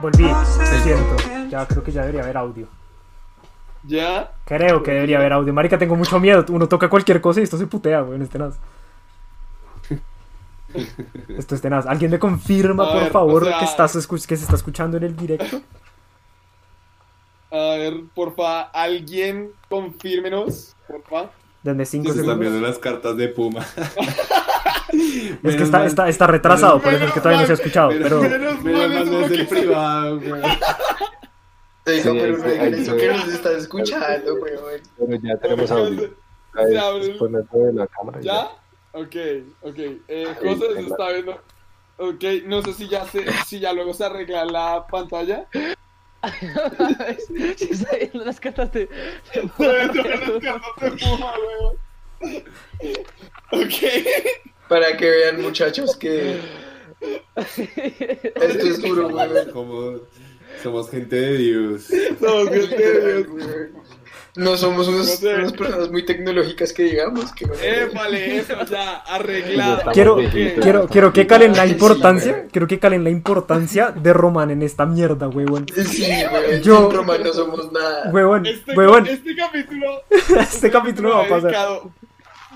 [0.00, 1.16] Volví, lo siento.
[1.48, 2.66] Ya creo que ya debería haber audio.
[3.84, 4.30] ¿Ya?
[4.44, 5.52] Creo que debería haber audio.
[5.52, 6.44] Marica, tengo mucho miedo.
[6.50, 8.20] Uno toca cualquier cosa y esto se putea, güey.
[8.20, 8.58] Este tenaz.
[11.36, 11.86] Esto es tenaz.
[11.86, 13.94] ¿Alguien me confirma, A por ver, favor, o sea- que, estás
[14.26, 15.60] que se está escuchando en el directo?
[17.50, 21.30] A ver, porfa, alguien confírmenos, porfa.
[21.62, 22.40] Denme 5 Se están segundos.
[22.52, 23.64] viendo las cartas de Puma.
[24.90, 27.90] Es que está, está, está retrasado, por eso es que todavía no se ha escuchado.
[27.90, 30.42] Pero Menos Menos mal, privado, güey.
[30.42, 32.36] Sí, pero
[32.74, 34.34] eso que nos escuchando.
[34.42, 36.10] Pero ya tenemos audio.
[36.54, 38.20] Se abre el- Es ponerlo de la cámara.
[38.22, 38.48] ¿Ya?
[38.98, 39.14] Ok,
[39.62, 39.78] ok.
[40.08, 41.40] Eh, José se está viendo.
[41.98, 45.46] Ok, no sé si ya se, si ya luego se arregla la pantalla.
[47.56, 48.88] Se está viendo las cartas de.
[49.32, 51.76] Se todas las cartas de Puma, weón.
[53.52, 53.74] Ok.
[54.68, 56.40] Para que vean, muchachos, que
[57.46, 59.50] esto es duro, weón.
[59.52, 60.00] Como
[60.60, 61.86] somos gente de Dios.
[62.18, 63.68] Somos gente de Dios.
[64.38, 65.34] No somos unos, No sé.
[65.34, 69.90] unas personas muy tecnológicas que digamos que Épale, eso ya arreglado.
[69.92, 70.16] Quiero,
[70.60, 72.32] quiero, quiero que calen la Sí, importancia.
[72.32, 72.48] güey.
[72.48, 75.66] Quiero que calen la importancia de Román en esta mierda, huevón.
[75.74, 76.62] Sí, weón.
[76.62, 78.10] Yo- Roma no somos nada.
[78.12, 79.06] Huevón, Este, huevón.
[79.08, 80.02] este capítulo.
[80.38, 81.42] Este capítulo va a pasar.
[81.42, 81.90] dedicado,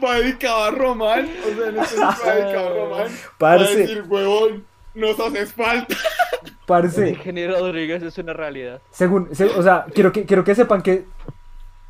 [0.05, 1.31] va dedicado a Román.
[1.45, 3.07] O sea, en este va dedicado a Román.
[3.43, 5.97] Va a Parce, decir, huevón, nos haces falta.
[6.45, 7.09] El parce.
[7.11, 8.81] ingeniero Rodríguez es una realidad.
[8.93, 11.05] Según, se- o sea, quiero que, quiero que sepan que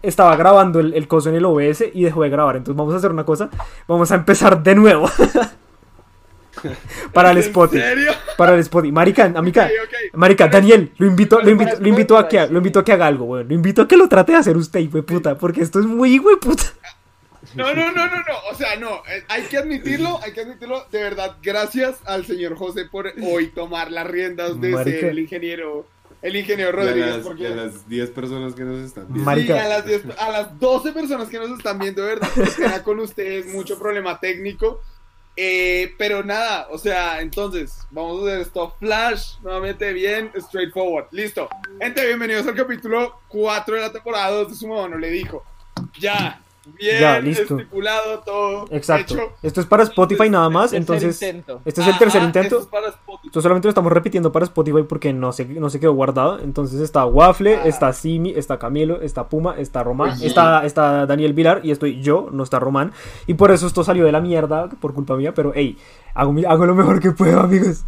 [0.03, 2.57] estaba grabando el, el coso en el OBS y dejó de grabar.
[2.57, 3.49] Entonces vamos a hacer una cosa.
[3.89, 5.09] Vamos a empezar de nuevo.
[7.13, 7.83] para el ¿En Spotify.
[7.83, 8.13] serio?
[8.37, 8.93] Para el Spotify.
[8.93, 9.59] Marica, ok.
[10.15, 13.07] Marica, Daniel, lo invito, lo invito, lo invito a que, lo invito a que haga
[13.07, 13.49] algo, weón.
[13.49, 16.15] Lo invito a que lo trate de hacer usted, hijo puta, porque esto es muy
[16.15, 16.65] hijo puta.
[17.55, 18.35] No, no, no, no, no.
[18.51, 19.03] O sea, no.
[19.09, 20.85] eh, Hay que admitirlo, hay que admitirlo.
[20.93, 25.01] De verdad, gracias al señor José por hoy tomar las riendas de Marica.
[25.01, 25.87] ser el ingeniero.
[26.23, 27.17] El ingeniero Y a Rodríguez.
[27.17, 29.21] las, porque y a las 10 personas que nos están viendo.
[29.21, 29.65] Sí, Marica.
[29.65, 33.01] a las, 10 a las 12 personas que nos están viendo, de verdad, pena con
[33.01, 34.81] ustedes, mucho problema técnico.
[35.35, 41.07] Eh, pero nada, o sea, entonces, vamos a hacer esto flash, nuevamente bien, straightforward.
[41.11, 41.49] Listo.
[41.81, 45.43] Gente, bienvenidos al capítulo 4 de la temporada 2 de su mamá no le dijo.
[45.99, 46.41] Ya,
[46.79, 47.57] bien, Ya, listo.
[47.59, 48.67] estipulado todo.
[48.71, 49.15] Exacto.
[49.15, 49.23] hecho.
[49.43, 51.21] Esto es para Spotify nada más, entonces.
[51.21, 51.61] intento.
[51.65, 52.57] Este es el tercer Ajá, intento.
[52.57, 53.27] esto es para Spotify.
[53.29, 56.39] Esto solamente lo estamos repitiendo para Spotify porque no se, no se quedó guardado.
[56.41, 57.63] Entonces está Waffle, Ah.
[57.67, 60.27] está Simi, está Camilo, está Puma, está Román, Oye.
[60.27, 62.93] está, está Daniel Vilar y estoy yo, no está Román.
[63.27, 65.35] Y por eso esto salió de la mierda por culpa mía.
[65.35, 65.79] Pero hey,
[66.15, 67.85] hago, hago lo mejor que puedo, amigos.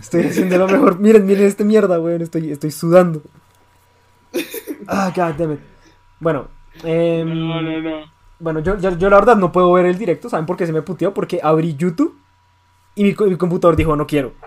[0.00, 0.98] Estoy haciendo lo mejor.
[1.00, 2.22] Miren, miren este mierda, weón.
[2.22, 3.20] Estoy, estoy sudando.
[4.86, 5.60] Ah, god damn it.
[6.20, 6.48] Bueno,
[6.84, 8.12] em, No, no, no.
[8.38, 10.28] bueno, yo, yo, yo la verdad no puedo ver el directo.
[10.28, 11.12] ¿Saben por qué se me puteó?
[11.14, 12.16] Porque abrí YouTube
[12.94, 14.32] y mi, mi computador dijo no quiero.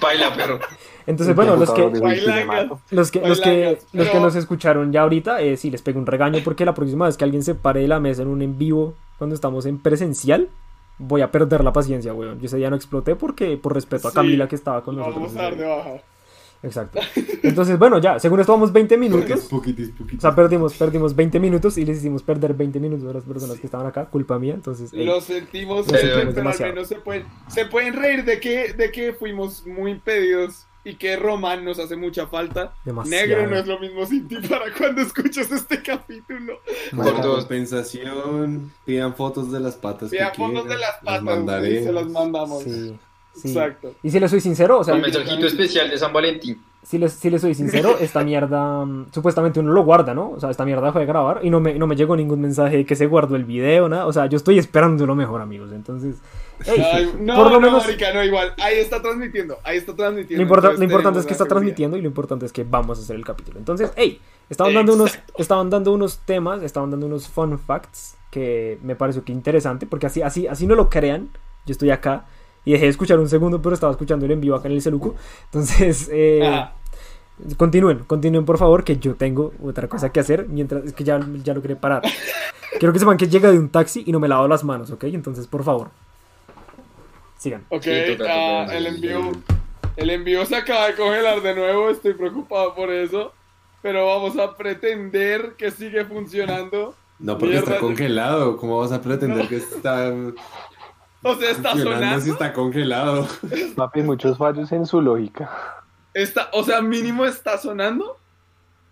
[0.00, 0.58] Baila, perro.
[1.06, 1.82] Entonces, bueno, los que,
[2.90, 6.06] los que, los que, los que nos escucharon ya ahorita, eh, sí les pego un
[6.06, 8.58] regaño porque la próxima vez que alguien se pare de la mesa en un en
[8.58, 10.48] vivo cuando estamos en presencial,
[10.98, 12.38] voy a perder la paciencia, weón.
[12.40, 15.22] Yo ese día no exploté porque por respeto a Sí, Camila que estaba con nosotros.
[15.22, 15.90] vamos a dar de baja.
[16.64, 16.98] Exacto.
[17.42, 19.30] Entonces, bueno, ya, según esto vamos 20 Porque minutos.
[19.44, 20.18] es poquitis, poquitis.
[20.18, 23.58] O sea, perdimos, perdimos 20 minutos y les hicimos perder 20 minutos a las personas
[23.60, 24.54] que estaban acá, culpa mía.
[24.54, 26.72] Entonces, Lo sentimos, Lo sentimos pero al demasiado.
[26.72, 31.16] menos se pueden, se pueden reír de que, de que fuimos muy impedidos y que
[31.16, 32.74] Román nos hace mucha falta.
[32.84, 33.26] Demasiado.
[33.26, 36.58] Negro no es lo mismo sin ti para cuando escuchas este capítulo.
[36.94, 41.80] Por compensación, pidan fotos de las patas que fotos quieran, de las patas mandaré.
[41.80, 42.62] y se las mandamos.
[42.62, 42.98] sí,
[43.34, 43.48] sí.
[43.48, 43.94] Exacto.
[44.02, 46.62] Y si les soy sincero, o sea, Un mensajito especial de San Valentín.
[46.82, 50.30] si les, si les soy sincero, esta mierda, mm, supuestamente uno lo guarda, ¿no?
[50.30, 52.78] O sea, esta mierda fue de grabar y no me, no me llegó ningún mensaje
[52.78, 54.06] de que se guardó el video, nada.
[54.06, 55.72] O sea, yo estoy esperando lo mejor, amigos.
[55.72, 56.16] Entonces,
[56.66, 58.52] ey, Ay, no, por lo no, menos, marica, no, igual.
[58.62, 60.36] Ahí está transmitiendo, ahí está transmitiendo.
[60.36, 63.02] lo, importa- lo importante es que está transmitiendo y lo importante es que vamos a
[63.02, 63.58] hacer el capítulo.
[63.58, 64.20] Entonces, hey,
[64.50, 69.24] estaban dando, unos, estaban dando unos temas, estaban dando unos fun facts que me pareció
[69.24, 71.30] que interesante, porque así, así, así no lo crean,
[71.66, 72.24] yo estoy acá
[72.64, 74.82] y dejé de escuchar un segundo, pero estaba escuchando el en vivo acá en el
[74.82, 75.14] celuco.
[75.46, 76.64] Entonces, eh.
[77.56, 81.18] Continúen, continúen por favor, que yo tengo otra cosa que hacer mientras es que ya,
[81.42, 82.02] ya lo quería parar.
[82.78, 85.04] Quiero que sepan que llega de un taxi y no me lavo las manos, ¿ok?
[85.04, 85.90] Entonces, por favor,
[87.38, 87.64] sigan.
[87.70, 89.32] Ok, Sí, ah, el envío.
[89.96, 93.32] El envío se acaba de congelar de nuevo, estoy preocupado por eso.
[93.82, 96.94] Pero vamos a pretender que sigue funcionando.
[97.18, 97.74] No, porque Mierda.
[97.74, 98.56] está congelado.
[98.56, 99.48] ¿Cómo vas a pretender No.
[99.48, 100.10] que está
[101.24, 102.32] O sea, está Funcionando si sonando.
[102.32, 103.28] está congelado.
[103.76, 105.50] Papi, muchos fallos en su lógica.
[106.12, 108.18] Está, o sea, mínimo está sonando.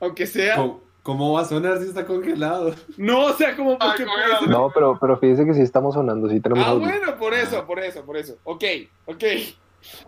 [0.00, 0.56] Aunque sea.
[0.56, 2.75] ¿Cómo, cómo va a sonar si está congelado?
[2.96, 6.29] No, o sea, como porque puede ser- No, pero, pero fíjese que sí estamos sonando,
[6.29, 6.88] sí tenemos Ah, audio.
[6.88, 8.37] bueno, por eso, por eso, por eso.
[8.44, 8.64] Ok,
[9.06, 9.23] ok.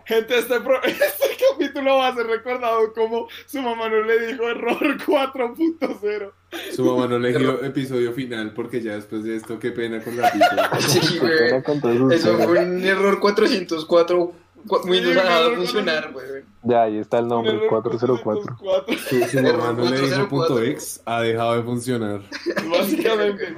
[0.05, 4.47] Gente, este, pro- este capítulo va a ser recordado como su mamá no le dijo
[4.49, 6.31] error 4.0.
[6.75, 10.15] Su mamá no le dio episodio final porque ya después de esto, qué pena con
[10.17, 10.69] la pizza.
[10.79, 12.13] Sí, güey.
[12.13, 14.31] Eso fue un error 404.
[14.67, 16.25] cu- Sí, Windows ha dejado de error funcionar, güey.
[16.63, 18.57] Ya, ahí está el nombre, Un error 404.
[18.59, 20.29] 404, Su, su mamá no le dijo 404.
[20.29, 22.21] punto ex, ha dejado de funcionar.
[22.71, 23.57] Básicamente.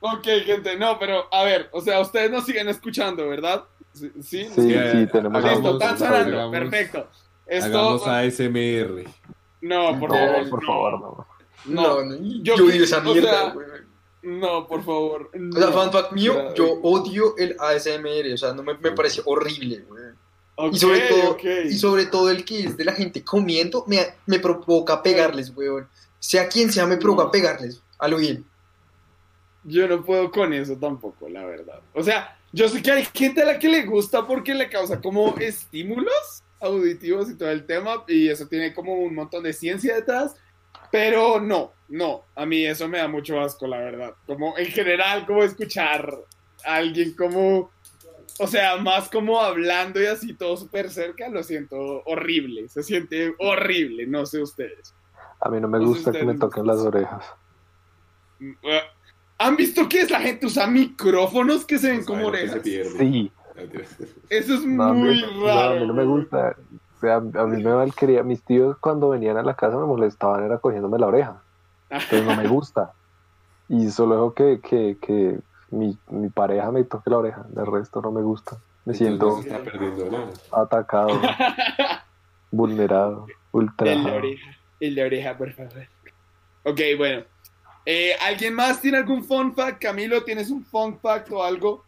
[0.00, 3.64] Ok, gente, no, pero a ver, o sea, ustedes nos siguen escuchando, ¿verdad?
[3.96, 4.44] Sí, sí.
[4.44, 5.72] Sí, sí, tenemos hagamos- Listo, audio.
[5.74, 7.08] están sonando, hagamos- perfecto.
[7.46, 9.04] Esto, Hagamos ASMR.
[9.62, 10.66] no, por No, favor, por no.
[10.66, 11.26] favor, no.
[11.64, 13.54] No, No, no, yo- yo odio esa o mierda, sea,
[14.22, 15.30] no, por favor.
[15.34, 19.22] O sea, fan fact mío, yo odio el ASMR, o sea, no me, me parece
[19.24, 20.02] horrible, güey.
[20.72, 24.38] y, sobre todo, y sobre todo el que es de la gente comiendo, me, me
[24.38, 25.88] provoca pegarles, weón.
[26.18, 27.82] Sea quien sea, me provoca pegarles.
[27.98, 28.44] A lo bien.
[29.64, 31.80] Yo no puedo con eso tampoco, la verdad.
[31.94, 34.98] O sea, yo sé que hay gente a la que le gusta porque le causa
[34.98, 39.94] como estímulos auditivos y todo el tema, y eso tiene como un montón de ciencia
[39.94, 40.34] detrás,
[40.90, 44.14] pero no, no, a mí eso me da mucho asco, la verdad.
[44.26, 46.10] Como en general, como escuchar
[46.64, 47.70] a alguien como,
[48.38, 51.76] o sea, más como hablando y así todo súper cerca, lo siento
[52.06, 54.94] horrible, se siente horrible, no sé ustedes.
[55.40, 57.22] A mí no me No sé gusta que me toquen las orejas.
[59.38, 62.60] ¿Han visto que es la gente usa micrófonos que se ven como orejas?
[62.62, 63.30] Sí,
[64.30, 65.70] Eso es no, a mí- muy no, raro.
[65.76, 66.56] a mí no me gusta.
[66.96, 68.22] O sea, a mí me malquería.
[68.22, 71.42] Mis tíos cuando venían a la casa me molestaban, era cogiéndome la oreja.
[71.90, 72.92] Entonces no me gusta.
[73.68, 75.38] Y solo dejo que, que, que
[75.70, 77.44] mi, mi pareja me toque la oreja.
[77.56, 78.56] El resto no me gusta.
[78.86, 81.08] Me siento Entonces perdiendo atacado,
[82.50, 84.16] vulnerado, El de ultrajado.
[84.16, 84.50] oreja.
[84.80, 85.72] El de oreja, por favor.
[86.64, 87.24] Ok, bueno.
[87.86, 89.80] Eh, ¿Alguien más tiene algún fun fact?
[89.80, 91.84] Camilo, ¿tienes un fun fact o algo?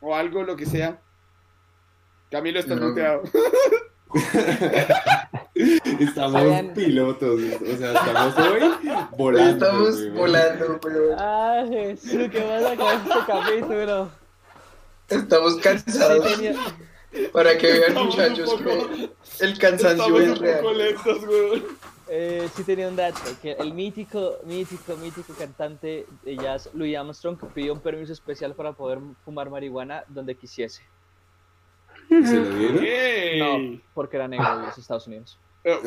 [0.00, 0.98] O algo, lo que sea.
[2.30, 2.88] Camilo está No.
[2.88, 3.22] muteado.
[5.54, 8.60] Estamos pilotos, o sea, estamos hoy
[9.16, 9.66] volando.
[9.66, 11.16] Estamos volando, weón.
[11.18, 14.10] Ah, Jesús, ¿qué pasa con este capítulo?
[15.08, 16.32] Estamos Sí, cansados.
[16.36, 16.54] tenía-
[17.32, 18.88] Para que vean, Estamos muchachos, poco-
[19.40, 20.78] el cansancio Estamos es un poco real.
[20.78, 21.64] lentos, weón.
[22.16, 27.36] Eh, sí tenía un dato, que el mítico, mítico, mítico cantante de jazz, Louis Armstrong,
[27.52, 30.82] pidió un permiso especial para poder fumar marihuana donde quisiese.
[32.08, 33.72] ¿Se lo dieron?
[33.74, 35.38] No, porque era negro y es Estados Unidos.
[35.64, 35.76] Eh,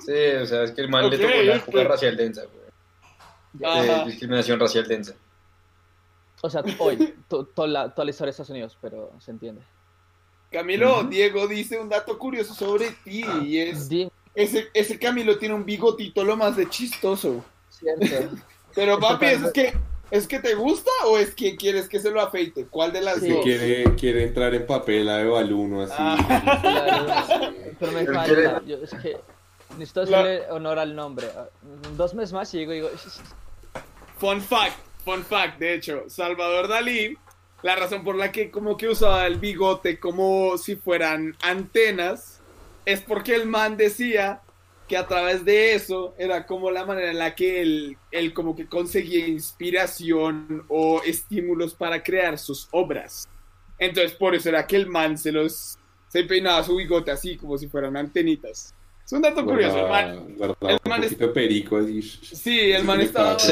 [0.00, 1.88] Sí, o sea, es que el man Ok, le tocó la época ok.
[1.88, 3.64] racial densa, weón.
[3.64, 3.98] Ajá.
[4.04, 5.14] De discriminación racial densa.
[6.42, 9.62] O sea, hoy, to- toda la, toda la historia de Estados Unidos, pero se entiende.
[10.50, 13.88] Camilo, Diego dice un dato curioso sobre ti y es
[14.42, 17.44] ese, ese Camilo tiene un bigotito lo más de chistoso.
[17.70, 18.36] Cierto.
[18.74, 19.74] Pero papi, ¿es que,
[20.10, 22.66] ¿es que te gusta o es que quieres que se lo afeite?
[22.66, 23.30] ¿Cuál de las Sí.
[23.30, 23.42] Dos?
[23.42, 25.94] quiere, quiere entrar en papel a de baluno así.
[25.98, 26.16] Ah.
[26.62, 28.24] Claro, pero me falta.
[28.24, 29.16] quiere- Yo, es que
[29.76, 31.26] necesito La- hacerle honor al nombre.
[31.96, 32.90] Dos meses más y digo, digo,
[34.18, 37.16] Fun fact, fun fact, de hecho, Salvador Dalí,
[37.62, 42.37] la razón por la que como que usaba el bigote como si fueran antenas,
[42.92, 44.40] es porque el man decía
[44.88, 48.56] que a través de eso era como la manera en la que él, él como
[48.56, 53.28] que conseguía inspiración o estímulos para crear sus obras.
[53.78, 55.76] Entonces por eso era que el man se los,
[56.08, 58.72] se peinaba su bigote así como si fueran antenitas.
[59.04, 62.02] Es un dato curioso, el man, guardaba el un man es- poquito de perico así.
[62.02, 63.36] sí, el man estaba...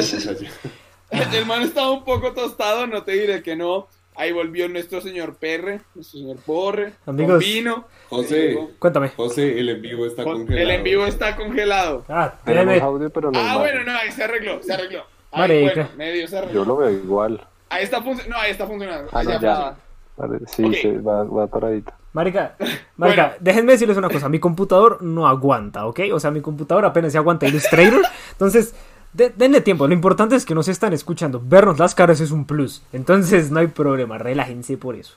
[1.09, 3.87] El man estaba un poco tostado, no te diré que no.
[4.17, 7.33] Ahí volvió nuestro señor Perre, nuestro señor Porre, Amigos.
[7.33, 7.85] con vino.
[8.09, 9.09] José, Cuéntame.
[9.09, 10.63] José, el en vivo está Con- congelado.
[10.63, 12.03] el en vivo está congelado.
[12.09, 12.93] Ah, Tenemos espérame.
[12.95, 15.03] audio, pero no Ah, bueno, no, ahí se arregló, se arregló.
[15.31, 15.73] Ahí, Marica.
[15.83, 16.53] bueno, medio se arregló.
[16.61, 17.45] Yo lo veo igual.
[17.69, 18.35] Ahí está funcionando.
[18.35, 19.09] No, ahí está funcionando.
[19.13, 19.75] Ah, Ahí no, ya funciona.
[20.17, 20.73] Vale, Sí, Ok.
[20.81, 21.93] sí, va, va atoradito.
[22.13, 22.55] Marica,
[22.95, 23.37] marica, Bueno.
[23.41, 25.99] déjenme decirles una cosa, mi computador no aguanta, ¿ok?
[26.13, 28.73] O sea, mi computador apenas se aguanta Illustrator, entonces,
[29.17, 32.45] de- denle tiempo, lo importante es que nos están escuchando, vernos las caras es un
[32.45, 35.15] plus, entonces no hay problema, relájense por eso.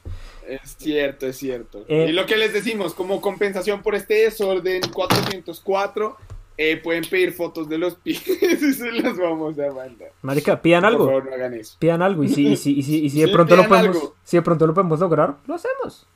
[0.48, 1.84] Es cierto, es cierto.
[1.86, 2.06] Eh.
[2.08, 6.16] y lo que les decimos, como compensación por este desorden 404,
[6.62, 10.10] eh, pueden pedir fotos de los pies y se las vamos a mandar.
[10.22, 11.76] Marica, pidan Por algo, favor, no hagan eso.
[11.78, 13.68] pidan algo, y si, y si, y si, y si de Sí, pronto lo pidan
[13.78, 14.14] podemos, algo.
[14.24, 16.06] si de pronto lo podemos lograr, lo hacemos.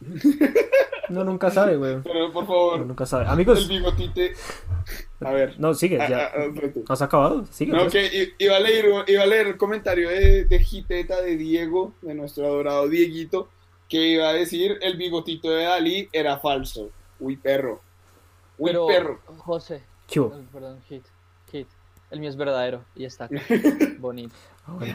[1.08, 2.04] No, nunca sabe, weón.
[2.04, 3.24] Pero por No, favor, nunca sabe.
[3.24, 4.32] el Amigos, bigotite.
[5.20, 5.58] A ver.
[5.58, 6.26] no, sigue, Ah, ya.
[6.26, 6.84] ah, ah, tú.
[6.88, 7.44] ¿Has acabado?
[7.50, 7.72] Sigue.
[7.72, 7.92] No, pues.
[7.92, 11.94] que i- iba a leer, iba a leer el comentario de, de Giteta de Diego,
[12.02, 13.48] de nuestro adorado Dieguito,
[13.88, 16.90] que iba a decir el bigotito de Dalí era falso.
[17.18, 17.80] Uy, perro.
[18.56, 19.20] Uy, Pero, perro.
[19.38, 20.20] José, ¿Qué
[20.52, 21.04] perdón, Hit,
[21.50, 21.66] Hit.
[22.12, 23.40] El mío es verdadero y está acá.
[23.98, 24.34] Bonito.
[24.66, 24.78] Ah.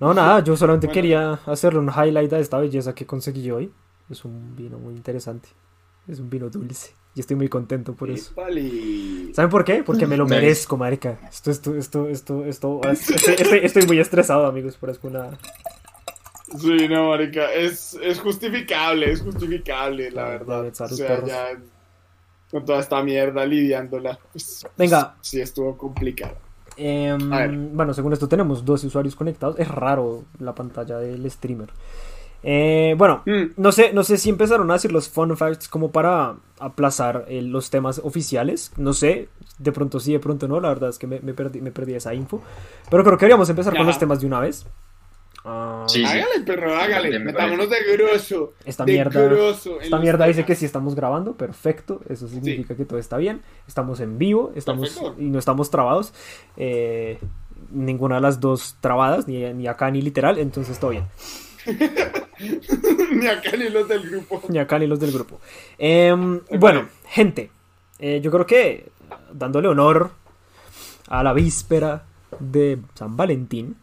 [0.00, 0.94] No, nada, yo solamente Bueno.
[1.00, 3.70] quería hacerle un highlight a esta belleza que conseguí hoy.
[4.10, 5.48] Es un vino muy interesante.
[6.08, 6.92] Es un vino dulce.
[7.14, 8.32] Y estoy muy contento por eso.
[9.32, 9.84] ¿Saben por qué?
[9.84, 10.34] Porque me lo Nice.
[10.34, 11.20] merezco, marica.
[11.30, 12.80] Esto, esto, esto, esto, esto.
[12.90, 15.38] Estoy, estoy- estoy muy estresado, amigos, por una.
[16.58, 20.66] Sí, no, marica, es, es justificable, es justificable, la Claro, verdad.
[20.66, 21.28] O sea, perros.
[21.30, 21.46] ya
[22.50, 24.18] con toda esta mierda lidiándola.
[24.32, 25.14] pues, Venga.
[25.20, 26.34] Sí, estuvo complicado.
[26.76, 27.50] Ver.
[27.72, 29.58] bueno, según esto tenemos dos usuarios conectados.
[29.58, 31.70] Es raro la pantalla del streamer.
[32.44, 35.92] Eh, bueno, Mm, no sé, no sé si empezaron a decir los fun facts como
[35.92, 38.72] para aplazar eh, los temas oficiales.
[38.76, 40.58] No sé, de pronto sí, de pronto no.
[40.60, 42.42] La verdad es que me, me perdí, me perdí esa info.
[42.90, 43.90] Pero creo que deberíamos empezar con Ajá.
[43.90, 44.66] los temas de una vez.
[45.44, 46.04] Ah, Sí.
[46.04, 47.18] Hágale, perro, hágale.
[47.18, 48.52] Metámonos de grosso.
[48.64, 52.00] Esta de mierda, grosso esta mierda dice que sí estamos grabando, perfecto.
[52.08, 53.42] Eso significa que todo está bien.
[53.66, 55.20] Estamos en vivo, estamos Perfecto.
[55.20, 56.14] y no estamos trabados.
[56.56, 57.18] Eh,
[57.70, 61.04] ninguna de las dos trabadas, ni, ni acá ni literal, entonces todo bien.
[63.12, 64.42] ni acá ni los del grupo.
[64.48, 65.40] Ni acá ni los del grupo.
[65.78, 67.50] Em, bueno, gente,
[67.98, 68.90] eh, yo creo que
[69.32, 70.10] dándole honor
[71.08, 72.04] a la víspera
[72.40, 73.76] de San Valentín,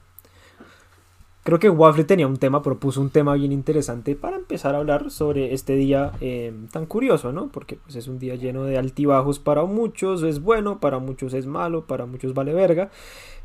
[1.50, 5.10] creo que Waffle tenía un tema, propuso un tema bien interesante para empezar a hablar
[5.10, 7.48] sobre este día em, tan curioso, ¿no?
[7.48, 11.48] Porque pues, es un día lleno de altibajos para muchos, es bueno, para muchos es
[11.48, 12.92] malo, para muchos vale verga.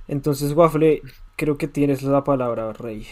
[0.06, 1.00] Entonces, Waffle,
[1.36, 3.06] creo que tienes la palabra, Rey.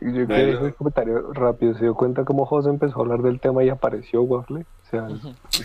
[0.00, 1.74] Yo quiero hacer un comentario rápido.
[1.74, 4.60] ¿Se dio cuenta cómo José empezó a hablar del tema y apareció Waffle?
[4.60, 5.06] O sea,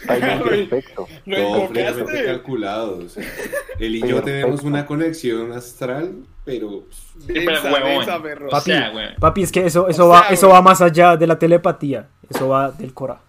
[0.08, 1.08] timing perfecto.
[1.26, 3.00] Todo fríamente calculado.
[3.00, 3.26] o sea,
[3.80, 6.14] él y yo tenemos una conexión astral,
[6.46, 6.84] pero
[7.26, 8.50] perro.
[8.50, 9.16] Papi, O sea, güey.
[9.20, 12.08] papi, es que eso, eso, O va, eso va más allá de la telepatía.
[12.30, 13.20] Eso va del cora.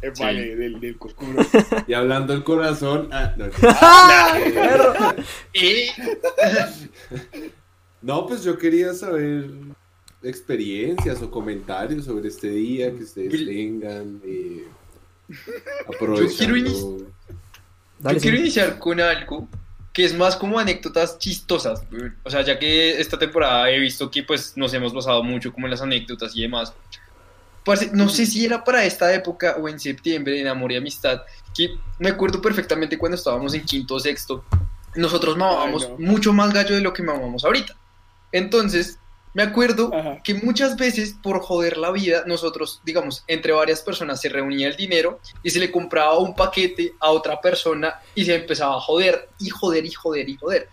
[0.00, 0.22] Eh, Sí.
[0.22, 1.42] Vale, del, del coscuro.
[1.88, 3.46] y hablando del corazón, ah, no,
[5.52, 5.88] Y
[8.00, 9.50] No, pues yo quería saber
[10.22, 14.20] experiencias o comentarios sobre este día que ustedes tengan.
[14.24, 14.66] Eh,
[15.28, 17.06] quiero aprovechando.
[17.98, 19.48] Dale, Yo quiero iniciar con algo
[19.92, 21.82] que es más como anécdotas chistosas.
[22.22, 25.66] O sea, ya que esta temporada he visto que pues nos hemos basado mucho como
[25.66, 26.72] en las anécdotas y demás.
[27.64, 31.22] Parce, no sé si era para esta época o en septiembre, en Amor y Amistad,
[31.54, 34.44] que me acuerdo perfectamente cuando estábamos en quinto o sexto.
[34.94, 36.12] Nosotros mamábamos Ay, no.
[36.12, 37.76] mucho más gallo de lo que mamamos ahorita.
[38.32, 38.98] Entonces,
[39.34, 40.20] me acuerdo Ajá.
[40.24, 44.76] que muchas veces por joder la vida, nosotros, digamos, entre varias personas se reunía el
[44.76, 49.28] dinero y se le compraba un paquete a otra persona y se empezaba a joder
[49.38, 50.68] y joder y joder y joder.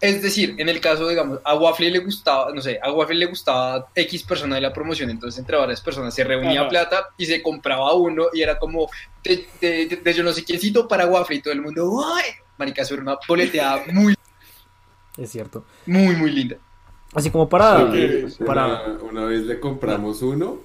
[0.00, 3.26] Es decir, en el caso, digamos, a Waffle le gustaba, no sé, a Waffle le
[3.26, 6.68] gustaba X persona de la promoción, entonces entre varias personas se reunía Ajá.
[6.68, 8.88] plata y se compraba uno y era como
[9.22, 12.32] de, de- de- de yo no sé quiéncito para Waffle y todo el mundo, ¡ay!
[12.58, 14.14] Marica, eso era una boleteada muy,
[15.16, 15.64] Es cierto.
[15.86, 16.56] muy, muy linda.
[17.14, 17.92] Así como para.
[17.92, 18.44] Sí, sí.
[18.44, 20.58] para Una, una vez le compramos uno.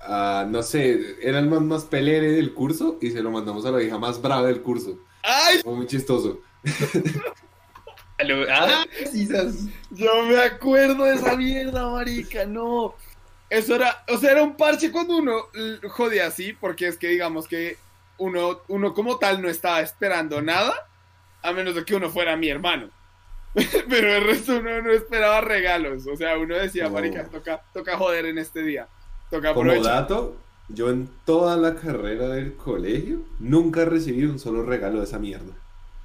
[0.00, 3.70] a, no sé, era el más, más pelere del curso y se lo mandamos a
[3.70, 4.98] la hija más brava del curso.
[5.22, 5.58] ¡Ay!
[5.62, 6.40] Fue muy chistoso.
[8.50, 12.94] Ah, esas- Yo me acuerdo de esa mierda, marica, no.
[13.48, 15.34] Eso era, o sea, era un parche cuando uno
[15.90, 17.76] jodía así, porque es que digamos que
[18.18, 20.74] uno, uno como tal no estaba esperando nada,
[21.42, 22.90] a menos de que uno fuera mi hermano.
[23.88, 26.90] Pero el resto uno no esperaba regalos, o sea, uno decía, No.
[26.90, 28.88] marica, toca, toca joder en este día,
[29.30, 34.98] toca Como dato, yo en toda la carrera del colegio nunca recibí un solo regalo
[34.98, 35.54] de esa mierda.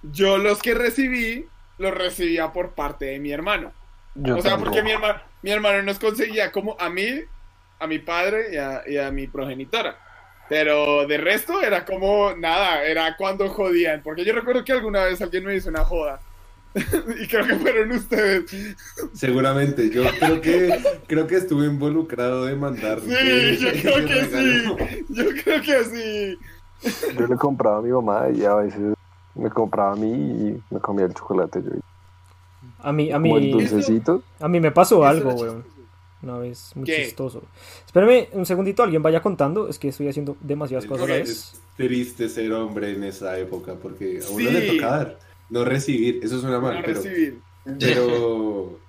[0.02, 3.74] Yo los que recibí, los recibía por parte de mi hermano.
[4.16, 4.72] Yo o sea, tampoco.
[4.72, 7.08] porque mi hermano, mi hermano nos conseguía como a mí,
[7.80, 10.00] a mi padre y a, y a mi progenitora.
[10.48, 14.02] Pero de resto era como nada, era cuando jodían.
[14.04, 16.22] Porque yo recuerdo que alguna vez alguien me hizo una joda.
[17.24, 18.76] y creo que fueron ustedes.
[19.14, 23.00] Seguramente, yo creo que creo que estuve involucrado de mandar.
[23.02, 24.78] Sí, yo creo que regalo.
[24.80, 25.06] sí.
[25.10, 26.38] Yo creo que sí.
[27.18, 28.82] Yo le compraba a mi mamá y a veces
[29.36, 31.72] me compraba a mí y me comía el chocolate yo.
[32.80, 34.22] a mí, a mí, dulcecito.
[34.40, 35.64] a mí me pasó algo, weón.
[36.22, 37.04] Una vez, muy ¿Qué?
[37.04, 37.44] chistoso.
[37.86, 39.68] Espérame un segundito, alguien vaya contando.
[39.68, 41.30] Es que estoy haciendo demasiadas cosas a la vez.
[41.30, 44.54] Es triste ser hombre en esa época porque a uno Sí.
[44.54, 45.20] le toca dar,
[45.54, 46.20] no recibir.
[46.24, 47.40] Eso suena mal, A pero, recibir.
[47.80, 48.80] pero,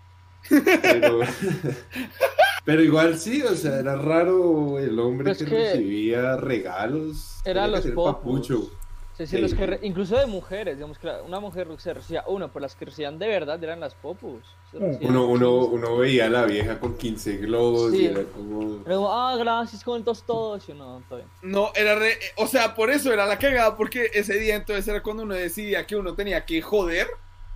[0.49, 1.21] pero
[2.65, 7.41] Pero igual sí, o sea, era raro el hombre Pero es que, que recibía regalos.
[7.45, 8.15] que los ser popus.
[8.15, 8.71] papucho.
[9.17, 9.43] Sí, sí, Sí.
[9.43, 12.63] los que re- incluso de mujeres, digamos que la- una mujer se recibía uno, pero
[12.63, 14.43] las que recibían de verdad eran las popus.
[14.73, 18.03] Uno, uno, uno veía a la vieja con 15 globos Sí.
[18.03, 18.83] y era como...
[18.83, 20.69] Como, ah, gracias, con todos todos.
[20.69, 21.29] Y uno, está bien.
[21.43, 22.19] No, era re...
[22.37, 25.87] O sea, por eso era la cagada, porque ese día entonces era cuando uno decidía
[25.87, 27.07] que uno tenía que joder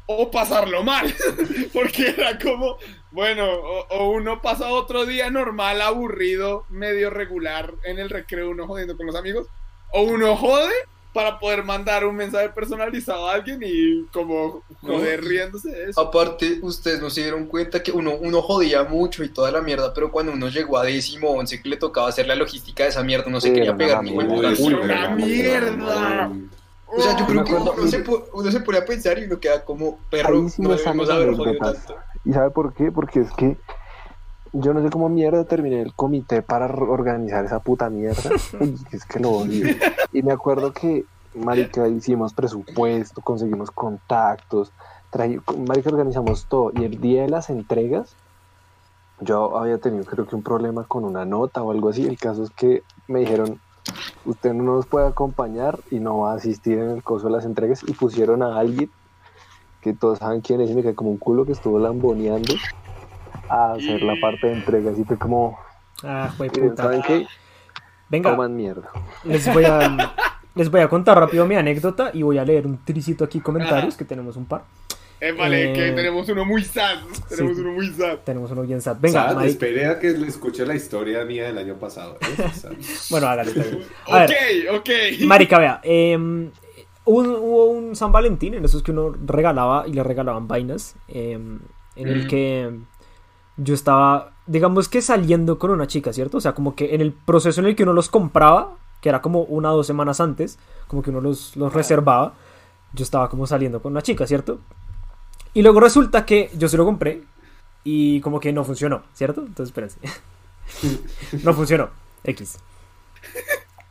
[0.06, 1.12] o pasarlo mal.
[1.72, 2.76] porque era como,
[3.10, 8.66] bueno, o, o uno pasa otro día normal, aburrido, medio regular en el recreo, uno
[8.68, 9.48] jodiendo con los amigos,
[9.92, 10.72] o uno jode
[11.12, 16.00] para poder mandar un mensaje personalizado a alguien y como joder riéndose de eso.
[16.00, 19.92] Aparte, ustedes no se dieron cuenta que uno, uno jodía mucho y toda la mierda,
[19.94, 23.02] pero cuando uno llegó a décimo once que le tocaba hacer la logística de esa
[23.02, 26.30] mierda, uno se quería pegar ni una mierda.
[26.86, 29.64] O sea, yo creo que uno se, uno se pone a pensar y uno queda
[29.64, 31.96] como perro, sí no debemos haber jodido tanto.
[32.24, 32.90] ¿Y sabe por qué?
[32.90, 33.56] Porque es que
[34.52, 38.30] yo no sé cómo mierda terminé el comité para organizar esa puta mierda.
[38.92, 39.74] Es que lo odio.
[40.12, 44.72] Y me acuerdo que, marica, hicimos presupuesto, conseguimos contactos,
[45.10, 46.72] traí- marica, organizamos todo.
[46.74, 48.14] Y el día de las entregas,
[49.20, 52.06] yo había tenido creo que un problema con una nota o algo así.
[52.06, 53.60] El caso es que me dijeron,
[54.24, 57.44] usted no nos puede acompañar y no va a asistir en el coso de las
[57.44, 57.82] entregas.
[57.86, 58.90] Y pusieron a alguien
[59.80, 62.54] que todos saben quién es y me quedé como un culo que estuvo lamboneando
[63.48, 65.58] a hacer la parte de entregas y fue como,
[66.02, 66.82] Ah, güey, miren, puta.
[66.84, 67.26] ¿saben qué?
[68.08, 68.88] Venga, Coman mierda.
[69.24, 70.14] les voy a
[70.54, 73.96] les voy a contar rápido mi anécdota y voy a leer un tricito aquí comentarios
[73.96, 74.62] que tenemos un par.
[75.20, 76.98] Eh, vale, Eh, que tenemos uno muy sad.
[77.28, 77.62] Tenemos sí.
[77.62, 78.18] uno muy sad.
[78.24, 78.96] Tenemos uno bien sad.
[79.00, 79.48] Venga, Sad, Mike.
[79.48, 82.16] espere a que le escuche la historia mía del año pasado.
[82.20, 82.48] ¿eh?
[83.10, 83.50] Bueno, hágale.
[84.06, 84.88] A Ok, ver, ok.
[85.26, 86.50] Marica, vea, em,
[87.04, 91.58] un- hubo un San Valentín en esos que uno regalaba y le regalaban vainas, em,
[91.96, 92.28] en el Mm.
[92.28, 92.70] que
[93.58, 96.38] yo estaba, digamos que saliendo con una chica, ¿cierto?
[96.38, 99.20] O sea, como que en el proceso en el que uno los compraba, que era
[99.20, 102.34] como una o dos semanas antes, como que uno los, los reservaba,
[102.94, 104.60] yo estaba como saliendo con una chica, ¿cierto?
[105.54, 107.22] Y luego resulta que yo se lo compré
[107.84, 109.40] y como que no funcionó, ¿cierto?
[109.42, 109.98] Entonces, espérense.
[111.44, 111.90] no funcionó.
[112.24, 112.58] X.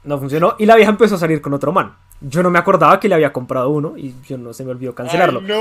[0.04, 0.56] No funcionó.
[0.60, 1.96] Y la vieja empezó a salir con otro man.
[2.22, 4.96] Yo no me acordaba que le había comprado uno y yo no se me olvidó
[4.96, 5.40] cancelarlo.
[5.42, 5.56] Ay, no.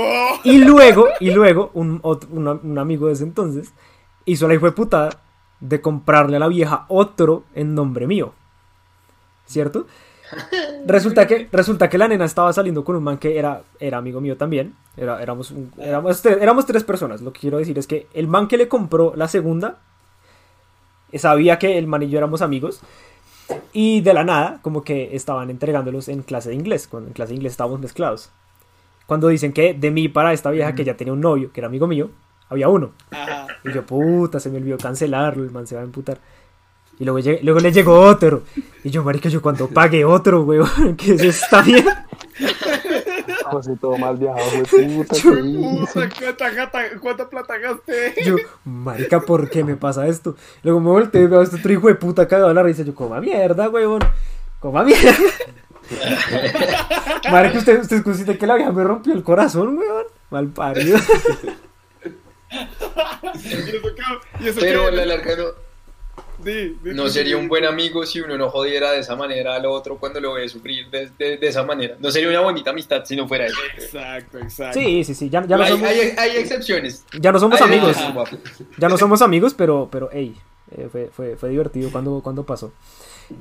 [0.51, 3.71] Y luego, y luego, un, otro- una- un amigo de ese entonces
[4.27, 5.09] hizo la hijo de putada
[5.59, 8.33] de comprarle a la vieja otro en nombre mío.
[9.47, 9.87] ¿Cierto?
[10.85, 14.19] Resulta que, resulta que la nena estaba saliendo con un man que era, era amigo
[14.21, 14.75] mío también.
[14.97, 17.21] Era, éramos, un- éramos, tres, éramos tres personas.
[17.21, 19.77] Lo que quiero decir es que el man que le compró la segunda
[21.13, 22.81] sabía que el man y yo éramos amigos.
[23.71, 26.87] Y de la nada, como que estaban entregándolos en clase de inglés.
[26.87, 28.29] Cuando en clase de inglés estábamos mezclados.
[29.05, 31.67] Cuando dicen que de mí para esta vieja que ya tenía un novio, que era
[31.67, 32.09] amigo mío,
[32.49, 32.91] había uno.
[33.11, 33.47] Ajá.
[33.63, 36.17] Y yo, puta, se me olvidó cancelarlo, el man se va a emputar.
[36.99, 38.43] Y luego, lleg- luego le llegó otro.
[38.83, 41.85] Y yo, marica, yo cuando pague otro, weón, que eso está bien.
[43.45, 45.15] José todo mal viajado, fue puta.
[46.19, 48.15] ¿cuánta, gata- ¿cuánta plata gasté?
[48.25, 50.35] Yo, marica, ¿por qué me pasa esto?
[50.63, 52.83] Luego me volteé y veo a este otro hijo de puta cagado de la risa.
[52.83, 53.99] Yo, coma mierda, weón.
[54.59, 55.13] Coma mierda.
[57.31, 60.05] marica, usted, usted es consciente que la vieja me rompió el corazón, weón.
[60.29, 60.97] Mal parido.
[63.43, 65.43] Y eso que- y eso Pero que- a la larga no,
[66.43, 66.51] Di,
[66.83, 69.97] di, no sería un buen amigo si uno no jodiera de esa manera al otro
[69.97, 71.95] cuando lo ve sufrir de, de- de esa manera.
[71.99, 73.57] No sería una bonita amistad si no fuera eso.
[73.75, 74.79] Exacto, exacto.
[74.79, 75.29] Sí, sí, sí.
[75.29, 77.05] Ya, ya no hay, somos, hay- hay excepciones.
[77.19, 77.97] ya no somos Hay amigos.
[78.77, 80.35] Ya no somos amigos, pero, pero, ey,
[80.77, 82.71] eh, fue, fue, fue divertido cuando, cuando pasó.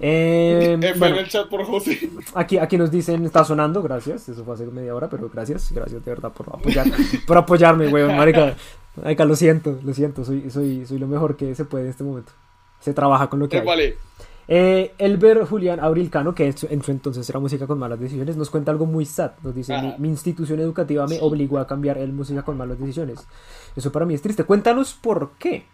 [0.01, 2.11] Eh, Eh, fue bueno, en el chat por José.
[2.35, 4.29] aquí, aquí nos dicen, está sonando, gracias.
[4.29, 6.87] Eso fue hace media hora, pero gracias, gracias de verdad por, apoyar,
[7.27, 8.57] por apoyarme, weón, marica.
[9.03, 12.05] Marica, lo siento, lo siento, soy, soy, soy lo mejor que se puede en este
[12.05, 12.33] momento.
[12.81, 13.67] Se trabaja con lo que Eh, hay.
[13.67, 13.97] vale.
[14.49, 18.37] Eh, Elber Julián Abrilcano, que en su, en su entonces era música con malas decisiones,
[18.37, 19.33] nos cuenta algo muy sad.
[19.43, 23.27] Nos dice: mi, mi institución educativa me obligó a cambiar el música con malas decisiones.
[23.75, 24.45] Eso para mí es triste.
[24.45, 25.67] Cuéntanos por qué.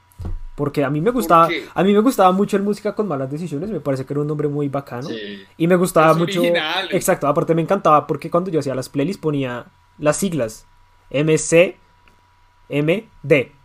[0.56, 3.70] Porque a mí me gustaba, a mí me gustaba mucho el música con malas decisiones.
[3.70, 5.08] Me parece que era un nombre muy bacano.
[5.08, 5.16] Sí.
[5.58, 6.40] Y me gustaba Es mucho.
[6.40, 6.88] original.
[6.92, 9.66] Exacto, aparte me encantaba porque cuando yo hacía las playlists ponía
[9.98, 10.66] las siglas
[11.10, 11.76] MC,
[12.72, 13.61] MD.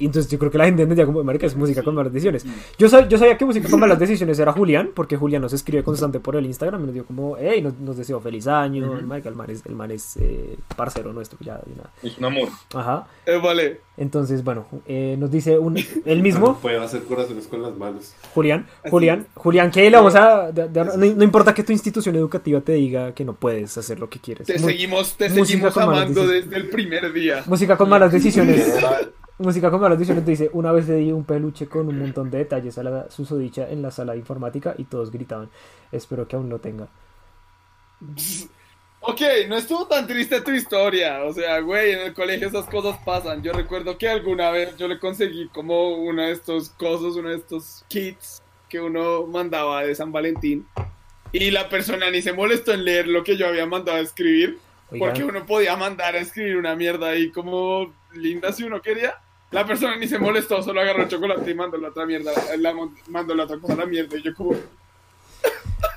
[0.00, 2.46] Y entonces yo creo que la gente entendía como, marica, es música con malas decisiones.
[2.78, 5.82] Yo, sab- yo sabía que música con malas decisiones era Julián, porque Julián nos escribe
[5.82, 8.96] constante por el Instagram y nos dio como, hey, nos, nos deseó feliz año.
[8.96, 12.24] el, marica, el man es, el man es eh, parcero nuestro, ya una- Es un
[12.26, 12.48] amor.
[12.74, 13.06] Ajá.
[13.26, 13.80] Eh, vale.
[13.96, 18.14] Entonces, bueno, eh, nos dice un, el No mismo, puedo hacer corazones con las manos.
[18.34, 20.52] Julián, Julián, Julián, que le vamos a...
[20.52, 23.98] de- de- no, no importa que tu institución educativa te diga que no puedes hacer
[23.98, 24.46] lo que quieres.
[24.46, 27.42] Te Mu- seguimos, te seguimos amando desde el primer día.
[27.46, 28.72] Música con malas decisiones.
[29.38, 32.38] Música con malas decisiones dice, una vez le di un peluche con un montón de
[32.38, 35.48] detalles a la susodicha en la sala de informática y todos gritaban.
[35.92, 36.88] Espero que aún lo tenga.
[39.00, 41.22] Ok, no estuvo tan triste tu historia.
[41.22, 43.40] O sea, güey, en el colegio esas cosas pasan.
[43.44, 47.36] Yo recuerdo que alguna vez yo le conseguí como uno de estos cosas, uno de
[47.36, 50.66] estos kits que uno mandaba de San Valentín.
[51.30, 54.58] Y la persona ni se molestó en leer lo que yo había mandado a escribir.
[54.98, 59.14] Porque uno podía mandar a escribir una mierda ahí como linda si uno quería.
[59.50, 62.32] La persona ni se molestó, solo agarró el chocolate y mandó la otra mierda.
[62.58, 62.74] La,
[63.08, 64.16] mandó la otra cosa a la mierda.
[64.18, 64.54] Y yo como...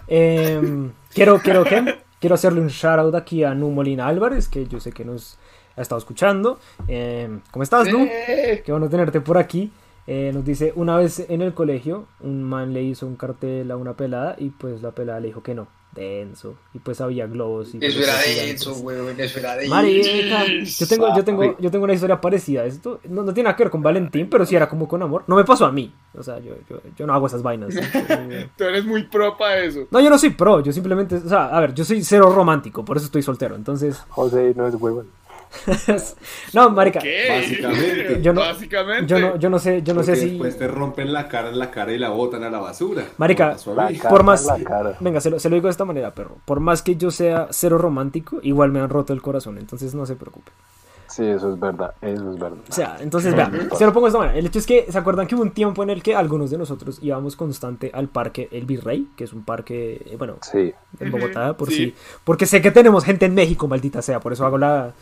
[0.07, 1.99] Em, quiero, quiero, ¿qué?
[2.19, 5.37] quiero hacerle un shout out aquí a Nu Molina Álvarez, que yo sé que nos
[5.75, 6.59] ha estado escuchando.
[6.87, 8.05] Em, ¿Cómo estás, Nu?
[8.09, 8.61] "Eh".
[8.65, 9.71] Qué bueno tenerte por aquí.
[10.07, 13.77] Eh, nos dice, una vez en el colegio, un man le hizo un cartel a
[13.77, 15.67] una pelada y pues la pelada le dijo que no.
[15.93, 16.55] Denso.
[16.73, 17.73] Y pues había globos.
[17.75, 19.19] Y Eso cosas era denso, weón.
[19.19, 19.75] Eso era denso.
[19.75, 22.99] Marica, yo tengo, yo tengo, yo tengo una historia parecida a esto.
[23.09, 25.23] No, no tiene nada que ver con Valentín, pero sí era como con amor.
[25.27, 25.93] No me pasó a mí.
[26.17, 27.73] O sea, yo, yo, yo no hago esas vainas.
[28.57, 29.87] Tú eres muy pro para eso.
[29.91, 32.83] No, yo no soy pro, yo simplemente, o sea, a ver, yo soy cero romántico,
[32.85, 33.55] por eso estoy soltero.
[33.55, 35.07] Entonces, José no es huevón.
[36.53, 37.27] no, marica, ¿Qué?
[37.29, 38.21] Básicamente.
[38.21, 39.05] Yo no- Básicamente.
[39.07, 41.59] yo no, yo no sé, yo no sé si, después te rompen la cara en
[41.59, 43.03] la cara y la botan a la basura.
[43.17, 43.55] Marica,
[44.09, 44.47] por más,
[44.99, 46.37] venga, se lo, se lo digo de esta manera, perro.
[46.45, 50.05] Por más que yo sea cero romántico, igual me han roto el corazón, entonces no
[50.05, 50.51] se preocupe.
[51.07, 52.57] Sí, eso es verdad, eso es verdad.
[52.69, 54.37] O sea, entonces, vea, se lo pongo de esta manera.
[54.39, 56.57] El hecho es que, ¿se acuerdan que hubo un tiempo en el que algunos de
[56.57, 61.11] nosotros íbamos constante al parque El Virrey, que es un parque, eh, bueno, Sí, en
[61.11, 61.75] Bogotá, por sí.
[61.75, 64.93] si, porque sé que tenemos gente en México, maldita sea, por eso hago la,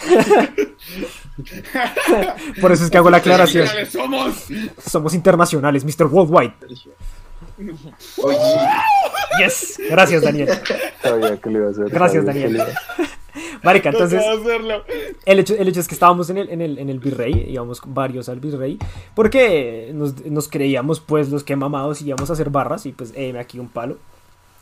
[2.60, 3.68] por eso es que hago la aclaración.
[3.90, 4.46] Somos.
[4.86, 6.06] Somos internacionales, Mr.
[6.06, 6.52] Worldwide.
[8.22, 8.38] Oye,
[9.38, 10.48] Yes, gracias Daniel.
[11.02, 11.90] sabía que le iba a hacer.
[11.90, 12.66] Gracias, sabía Daniel.
[13.62, 14.22] Marica, Entonces,
[15.24, 17.80] el hecho, el hecho es que estábamos en el, en el, en el Virrey, íbamos
[17.86, 18.78] varios al Virrey,
[19.14, 23.12] porque nos, nos creíamos pues los que mamados y íbamos a hacer barras y pues,
[23.14, 23.98] eh, aquí un palo,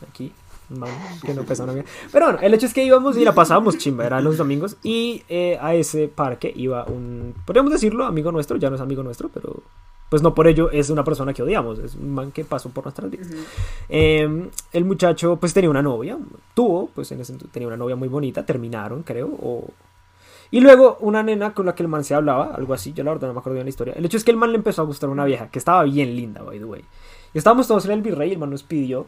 [0.07, 0.31] aquí,
[0.69, 0.93] mano,
[1.25, 1.89] que no pesa una mierda.
[2.11, 5.23] Pero bueno, el hecho es que íbamos y la pasábamos chimba, eran los domingos y
[5.29, 9.29] eh, a ese parque iba un, podríamos decirlo, amigo nuestro, ya no es amigo nuestro,
[9.29, 9.63] pero
[10.09, 12.83] pues no por ello es una persona que odiamos, es un man que pasó por
[12.85, 13.27] nuestras vidas.
[13.89, 16.17] Eh, el muchacho pues tenía una novia,
[16.53, 19.67] tuvo, pues en ese tenía una novia muy bonita, terminaron creo, o...
[20.51, 23.11] Y luego una nena con la que el man se hablaba, algo así, yo la
[23.11, 23.93] verdad no me acuerdo bien la historia.
[23.95, 26.15] El hecho es que el man le empezó a gustar una vieja que estaba bien
[26.15, 26.83] linda, by the way.
[27.35, 29.05] Y estábamos todos en el virrey y el man nos pidió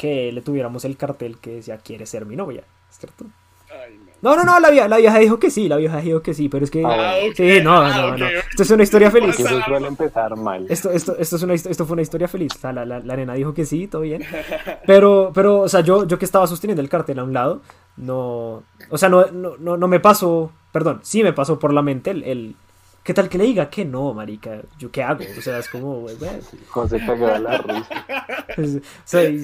[0.00, 3.26] que le tuviéramos el cartel que decía quiere ser mi novia, ¿cierto?
[3.70, 4.10] Ay, no.
[4.22, 6.48] No, no, no, la vieja, la vieja dijo que sí, la vieja dijo que sí,
[6.48, 6.82] pero es que...
[6.86, 7.16] Ah.
[7.36, 8.26] Sí, no, Ah, no, ok, no.
[8.26, 9.38] Esto es una historia feliz.
[9.38, 10.64] Eso suele empezar mal.
[10.70, 12.52] Esto, esto, esto, es una, esto fue una historia feliz.
[12.56, 14.22] O sea, la, la, la nena dijo que sí, todo bien.
[14.86, 17.60] Pero, pero o sea, yo, yo que estaba sosteniendo el cartel a un lado,
[17.98, 18.62] no.
[18.88, 20.50] O sea, no, no, no, no me pasó.
[20.72, 22.24] Perdón, sí me pasó por la mente el.
[22.24, 22.56] el
[23.02, 24.60] ¿Qué tal que le diga que no, marica?
[24.78, 25.24] ¿Yo qué hago?
[25.36, 26.00] O sea, es como.
[26.00, 26.30] güey, güey,
[26.68, 28.06] José cagaba la risa.
[28.58, 29.42] es- o sea, y-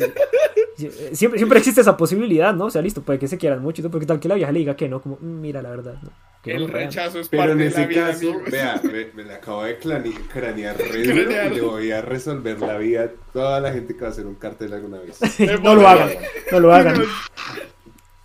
[0.79, 2.67] y- siempre, siempre existe esa posibilidad, ¿no?
[2.67, 4.59] O sea, listo, puede que se quieran mucho, pero ¿qué tal que la vieja le
[4.59, 5.01] diga que no?
[5.01, 6.11] Como, "Mm, mira, la verdad, no.
[6.43, 6.91] Que El lo vean".
[6.91, 10.77] rechazo es parte en de la vida, caso, vea, me, me la acabo de cranear
[10.79, 11.53] re duro Cranear.
[11.53, 14.27] y le voy a resolver la vida a toda la gente que va a hacer
[14.27, 15.19] un cartel alguna vez.
[15.63, 16.11] no lo hagan,
[16.53, 17.03] no lo hagan.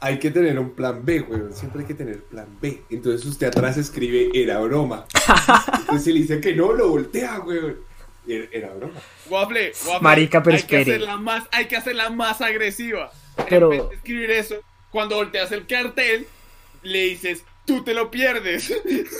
[0.03, 1.53] Hay que tener un plan B, weón.
[1.53, 2.81] Siempre hay que tener plan B.
[2.89, 5.05] Entonces usted atrás escribe, era broma.
[5.79, 7.77] Entonces si le dice que no, lo voltea, weón.
[8.27, 8.99] Era, era broma.
[9.29, 10.01] Waffle, waffle.
[10.01, 10.95] Marica, pero hay que espere.
[10.97, 13.11] hacerla más, hay que hacerla más agresiva.
[13.47, 14.55] Pero- En vez de escribir eso,
[14.89, 16.27] cuando volteas el cartel,
[16.83, 18.73] le dices, tú te lo pierdes.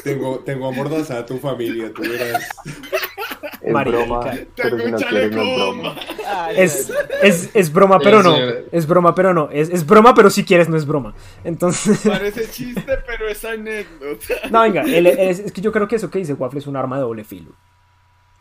[0.04, 2.44] Tengo, tengo amordazada a tu familia, tú verás.
[3.62, 3.98] Es Marica.
[3.98, 4.22] broma,
[4.56, 5.96] pero si no es broma.
[6.56, 8.36] Es, es, es broma, pero no.
[8.72, 9.50] Es broma, pero no.
[9.52, 11.14] Es, es broma, pero si quieres, no es broma.
[11.44, 12.02] Entonces.
[12.08, 14.34] Parece chiste, pero es anécdota.
[14.50, 16.68] No, venga, el- el- es, es que yo creo que eso que dice Waffle es
[16.68, 17.52] un arma de doble filo.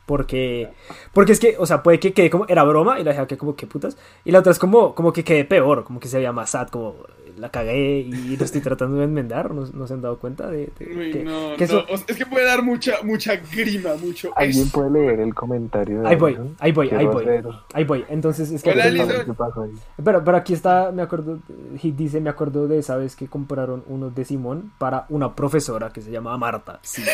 [0.06, 0.70] Porque,
[1.12, 3.36] porque es que, o sea, puede que quede como, era broma y la dejé que
[3.38, 3.96] como, qué putas.
[4.24, 6.68] Y la otra es como, como que quede peor, como que se veía más sad,
[6.68, 6.96] como
[7.37, 9.53] la cagué y lo estoy tratando de enmendar.
[9.55, 12.16] No, no se han dado cuenta de, de Uy, que, no, que eso- no, Es
[12.16, 14.31] que puede dar mucha, mucha grima, mucho.
[14.37, 17.27] ¿Alguien es- puede leer el comentario de Ahí voy, ahí voy, ahí voy.
[17.75, 18.05] Ahí voy.
[18.09, 18.71] Entonces, es que.
[18.71, 18.85] Hola,
[19.25, 19.71] ¿Qué pasó ahí?
[20.03, 21.38] Pero, pero aquí está, me acuerdo,
[21.79, 25.90] Hit dice, me acuerdo de esa vez que compraron unos de Simón para una profesora
[25.90, 26.79] que se llamaba Marta.
[26.83, 27.03] Sí.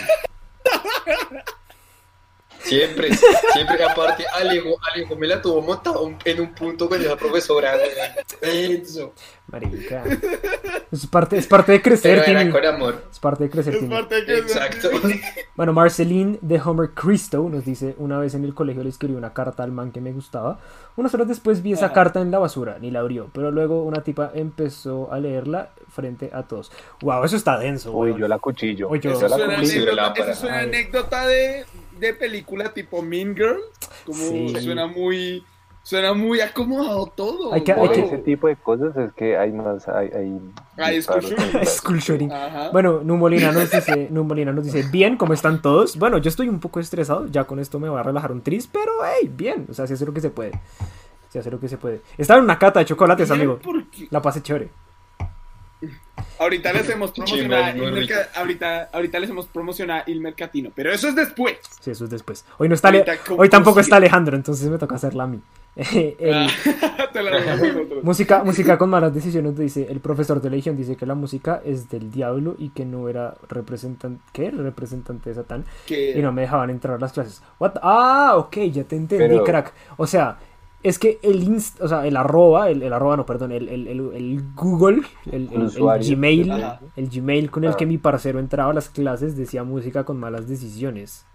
[2.66, 3.10] Siempre,
[3.52, 3.84] siempre.
[3.84, 7.74] Aparte, Alejo, Alejo me la tuvo montado en un punto con esa profesora.
[8.40, 9.12] Eso.
[9.48, 10.02] Marica.
[10.90, 12.52] Es parte, es parte de crecer, Pero era Timmy.
[12.52, 13.04] con amor.
[13.10, 13.94] Es parte de crecer, Es Timmy.
[13.94, 14.90] parte de que Exacto.
[15.54, 19.32] Bueno, Marceline de Homer Cristo nos dice, una vez en el colegio le escribí una
[19.32, 20.58] carta al man que me gustaba.
[20.96, 21.94] Unas horas después vi esa Ajá.
[21.94, 23.28] carta en la basura, ni la abrió.
[23.32, 26.72] Pero luego una tipa empezó a leerla frente a todos.
[27.02, 27.92] Wow, eso está denso.
[27.92, 28.20] Uy, weón.
[28.20, 28.88] yo la cuchillo.
[28.88, 29.92] Uy, yo- Eso la suena, cuchillo.
[29.92, 31.64] anécdota, eso suena anécdota de,
[31.98, 33.58] de película tipo Mean Girl.
[34.04, 34.54] Como Sí.
[34.60, 35.44] suena muy
[35.82, 37.52] suena muy acomodado todo.
[37.54, 37.90] Hay que- wow.
[37.92, 40.40] Ese tipo de cosas es que hay más, hay, hay
[40.78, 41.32] Hay disparos.
[41.64, 42.28] school shooting.
[42.72, 45.96] Bueno, Numolina nos dice, Numolina nos dice, bien, ¿cómo están todos?
[45.96, 48.66] Bueno, yo estoy un poco estresado, ya con esto me va a relajar un tris,
[48.66, 50.52] pero hey, bien, o sea, se hace lo que se puede.
[51.28, 52.00] Se hace lo que se puede.
[52.18, 53.60] Estaba en una cata de chocolates, amigo.
[54.10, 54.70] La pasé chévere.
[56.38, 58.14] Ahorita les hemos promocionado muy Il rico.
[58.14, 61.56] Merca- ahorita, ahorita les hemos promocionado Il Mercatino, pero eso es después.
[61.80, 62.44] Sí, eso es después.
[62.58, 65.26] Hoy no está Ale- Ahorita, ¿cómo hoy tampoco está Alejandro, entonces me toca hacerla a
[65.26, 65.40] mí.
[65.76, 67.30] El- Ah, te la
[68.02, 71.88] música, música con malas decisiones dice, el profesor de religión dice que la música es
[71.90, 74.50] del diablo y que no era representante, ¿qué?
[74.50, 75.64] Representante de Satán.
[75.88, 77.42] Y no me dejaban entrar a las clases.
[77.58, 77.74] What?
[77.82, 79.72] Ah, ok, ya te entendí, Pero- crack.
[79.98, 80.38] O sea,
[80.88, 83.86] es que el inst, o sea, el arroba, el, el arroba no, perdón, el, el,
[83.88, 85.48] el- Google, el.
[85.48, 86.50] Gmail,
[86.96, 87.76] el Gmail con el Ah.
[87.76, 91.26] que mi parcero entraba a las clases decía música con malas decisiones.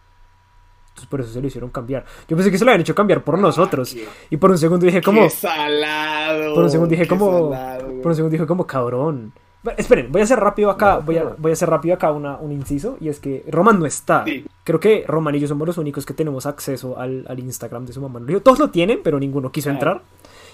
[0.89, 2.03] Entonces por eso se lo hicieron cambiar.
[2.27, 3.93] Yo pensé que se lo habían hecho cambiar por nosotros.
[3.93, 6.53] qué- Y por un segundo dije como, salado.
[6.53, 9.33] por un segundo dije como, salado, por un segundo dije como cabrón.
[9.77, 11.35] Esperen, voy a hacer rápido acá, No, voy a, no.
[11.37, 14.23] voy a hacer rápido acá una, un inciso y es que Roman no está.
[14.25, 14.45] Sí.
[14.63, 17.93] Creo que Roman y yo somos los únicos que tenemos acceso al, al Instagram de
[17.93, 18.19] su mamá.
[18.43, 20.01] Todos lo tienen, pero ninguno quiso entrar.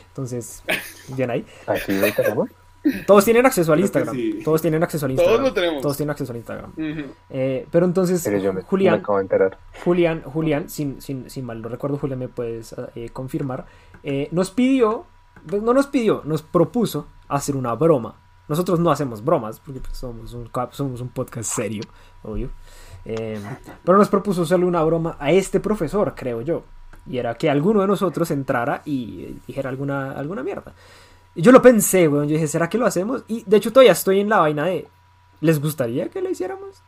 [0.10, 0.64] Entonces,
[1.16, 1.46] bien ahí.
[1.68, 2.50] Así lo tenemos.
[3.06, 4.16] Todos tienen acceso al Instagram.
[4.16, 4.40] sí.
[4.44, 5.46] Todos tienen acceso al Todos Instagram.
[5.48, 5.82] lo tenemos.
[5.82, 6.74] Todos tienen acceso al Instagram.
[7.30, 9.58] Eh, pero entonces, Pero yo me, me Julián, acabo de enterar.
[9.84, 13.66] Julián, Julián, sin, sin, sin mal lo recuerdo, Julián, me puedes eh, confirmar,
[14.04, 15.06] eh, nos pidió,
[15.50, 18.16] pues, no nos pidió, nos propuso hacer una broma.
[18.48, 21.84] Nosotros no hacemos bromas, porque pues, somos, un, somos un podcast serio,
[22.24, 22.50] obvio.
[23.06, 23.42] Eh,
[23.84, 26.64] pero nos propuso hacerle una broma a este profesor, creo yo.
[27.06, 30.74] Y era que alguno de nosotros entrara y dijera alguna, alguna mierda.
[31.36, 32.28] Y yo lo pensé, weón.
[32.28, 33.24] Yo dije, ¿será que lo hacemos?
[33.28, 34.88] Y de hecho todavía estoy en la vaina de,
[35.40, 36.82] ¿les gustaría que lo hiciéramos?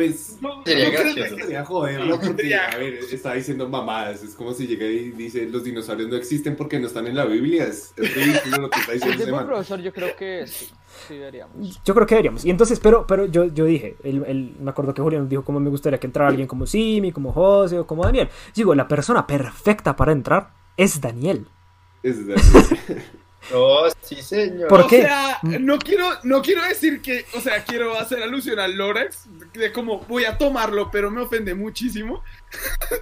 [0.00, 1.36] Pues No, Sería no creo gracioso.
[1.36, 4.22] que- Quería joderlo porque, Sería- a ver, está diciendo mamadas.
[4.22, 7.26] Es como si llega y dice: Los dinosaurios no existen porque no están en la
[7.26, 7.64] Biblia.
[7.66, 10.70] Es, es ridículo lo que está El diciendo ese profesor yo creo que sí,
[11.08, 11.80] sí deberíamos.
[11.84, 12.44] Yo creo que deberíamos.
[12.46, 15.44] Y entonces, pero, pero yo, yo dije, el, el- me acuerdo que Julián nos dijo
[15.44, 18.28] cómo me gustaría que entrara alguien como Simi, como José o como Daniel.
[18.54, 21.46] Digo, la persona perfecta para entrar es Daniel.
[22.02, 22.34] Es de-
[23.52, 24.68] No, sí, señor.
[24.68, 25.02] ¿Por o qué?
[25.02, 29.72] sea, no quiero, no quiero decir que, o sea, quiero hacer alusión al Lorax, de
[29.72, 32.22] como voy a tomarlo, pero me ofende muchísimo.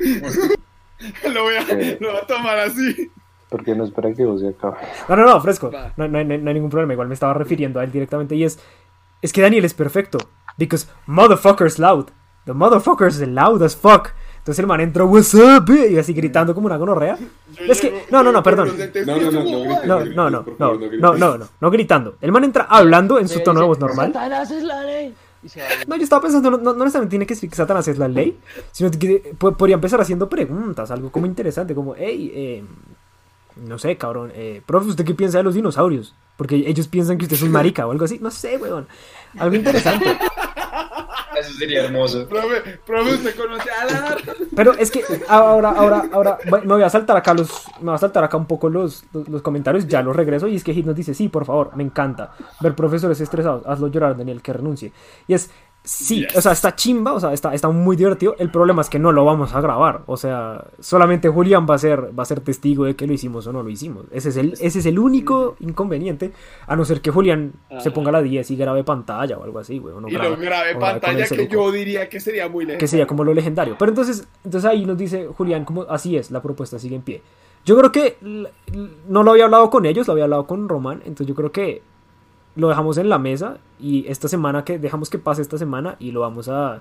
[1.32, 1.62] lo, voy a,
[2.00, 3.10] lo voy a tomar así.
[3.48, 4.76] Porque no espera que vos se acabe.
[5.08, 5.70] No, no, no, fresco.
[5.96, 6.92] No, no, no- no hay ningún problema.
[6.92, 8.34] Igual me estaba refiriendo a él directamente.
[8.34, 8.58] Y es,
[9.22, 10.18] es que Daniel es perfecto.
[10.58, 12.08] Because motherfucker's loud.
[12.44, 14.10] The motherfucker's loud as fuck.
[14.48, 15.70] Entonces el man entró, what's up?
[15.72, 17.18] eh", Y así gritando como una gonorrea.
[17.18, 18.68] Yo Es que- no, no, no, perdón.
[19.04, 19.68] No, no, no, "Estuvo no guay".
[19.68, 19.86] grites.
[19.86, 21.00] No, no, no, no, no no, grites.
[21.20, 22.14] no, no, no gritando.
[22.22, 24.06] El man entra hablando en su tono de voz normal.
[24.10, 25.14] "Satanás es la ley".
[25.42, 25.66] Y se va.
[25.86, 28.08] No, yo estaba pensando, no, no no necesariamente tiene que decir que Satanás es la
[28.08, 28.38] ley,
[28.72, 32.64] sino que po- podría empezar haciendo preguntas, algo como interesante, como, hey, eh,
[33.56, 36.14] no sé, cabrón, eh, profe, ¿usted qué piensa de los dinosaurios?
[36.38, 38.86] Porque ellos piensan que usted es un marica o algo así, no sé, weón,
[39.38, 40.16] algo interesante.
[41.40, 42.28] Eso sería hermoso.
[42.28, 44.18] Profe, profe, ¿usted conoce a Alar?
[44.54, 47.98] Pero es que ahora, ahora, ahora, me voy a saltar acá los, me voy a
[47.98, 50.86] saltar acá un poco los, los, los comentarios, ya los regreso, y es que Hit
[50.86, 54.92] nos dice, sí, por favor, me encanta ver profesores estresados, hazlo llorar, Daniel, que renuncie.
[55.26, 55.50] Y es,
[55.84, 56.36] sí, Yes.
[56.36, 59.10] o sea, está chimba, o sea, está, está muy divertido, el problema es que no
[59.12, 62.84] lo vamos a grabar, o sea, solamente Julián va a ser, va a ser testigo
[62.84, 64.04] de que lo hicimos o no lo hicimos.
[64.12, 66.32] Ese es el, ese es el único inconveniente,
[66.66, 67.90] a no ser que Julián se Ajá.
[67.92, 69.94] ponga la 10 y grabe pantalla o algo así, güey.
[69.98, 72.80] no Y graba- lo grabe pantalla que yo diría que sería muy lejos.
[72.80, 73.76] que sería como lo legendario.
[73.78, 77.22] Pero entonces, entonces ahí nos dice Julián, como así es, la propuesta sigue en pie.
[77.64, 78.16] Yo creo que
[79.08, 81.82] no lo había hablado con ellos, lo había hablado con Román, entonces yo creo que
[82.58, 86.10] lo dejamos en la mesa y esta semana que dejamos que pase esta semana y
[86.10, 86.80] lo vamos a,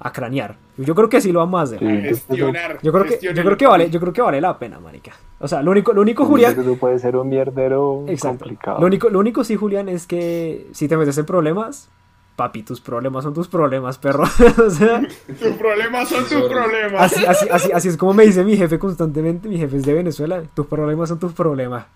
[0.00, 0.56] a cranear.
[0.76, 1.78] Yo creo que sí lo vamos a hacer.
[1.78, 2.00] Sí.
[2.08, 2.78] Gestionar.
[2.82, 5.12] Yo creo que yo creo que vale, yo creo que vale la pena, marica.
[5.38, 8.40] O sea, lo único lo único Julián Eso puede ser un mierdero Exacto.
[8.40, 8.80] complicado.
[8.80, 11.88] Lo único, lo único sí, Julián, es que si te metes en problemas,
[12.34, 14.24] papi, tus problemas son tus problemas, perro.
[14.66, 15.02] o sea,
[15.38, 17.00] Tus problemas son tus problemas.
[17.00, 19.94] Así, así, así, así es como me dice mi jefe constantemente, mi jefe es de
[19.94, 21.86] Venezuela, tus problemas son tus problemas.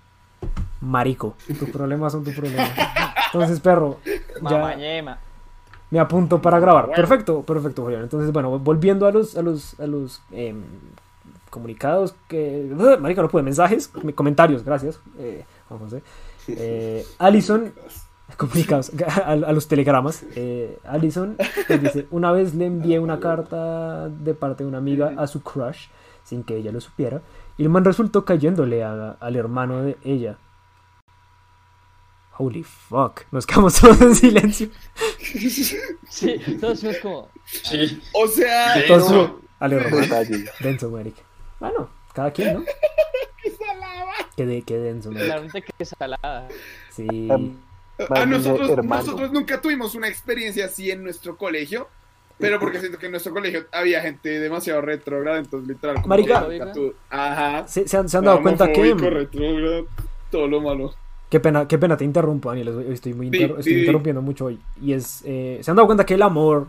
[0.80, 2.70] Marico, tus problemas son tus problemas.
[3.44, 3.98] Entonces, perro,
[4.50, 4.60] ya.
[5.90, 6.86] Me apunto para grabar.
[6.96, 8.02] Perfecto, perfecto, Julián.
[8.02, 10.62] Entonces, bueno, volviendo a los, a los, a los em,
[11.50, 12.68] comunicados que.
[13.00, 13.42] Marica, no pude.
[13.42, 14.98] Mensajes, comentarios, gracias.
[15.18, 16.02] Eh, Juan José.
[16.48, 17.72] Eh, Alison,
[18.36, 18.90] comunicados,
[19.24, 20.24] a, a los telegramas.
[20.34, 21.36] Eh, Alison
[21.68, 25.42] nos dice: Una vez le envié una carta de parte de una amiga a su
[25.42, 25.86] crush,
[26.24, 27.20] sin que ella lo supiera,
[27.56, 30.36] y el man resultó cayéndole a- al hermano de ella.
[32.38, 34.68] Holy fuck, nos quedamos todos en silencio.
[36.08, 37.28] Sí, todos somos como.
[37.44, 38.00] Sí.
[38.12, 39.96] O sea, Todos no, al hermano.
[39.96, 40.44] Detalle.
[40.60, 41.22] Denso, marica.
[41.60, 42.64] Bueno, cada quien, ¿no?
[43.42, 44.12] qué salada.
[44.36, 45.26] Qué, de, qué denso, marica.
[45.26, 46.48] Claramente que salada.
[46.90, 47.28] Sí.
[48.10, 51.88] A nosotros, nosotros nunca tuvimos una experiencia así en nuestro colegio,
[52.38, 55.96] pero porque siento que en nuestro colegio había gente demasiado retrógrada, entonces literal.
[55.96, 56.46] como Marica.
[57.08, 57.66] Ajá.
[57.66, 58.92] ¿Se, se han, se han dado cuenta que...
[58.92, 59.86] Retrógrado,
[60.30, 60.94] todo lo malo.
[61.30, 62.86] Qué pena, qué pena te interrumpo, Daniel.
[62.88, 63.78] Estoy, muy Sí, estoy sí.
[63.80, 64.60] interrumpiendo mucho hoy.
[64.80, 65.22] Y es...
[65.24, 66.68] eh, ¿Se han dado cuenta que el amor...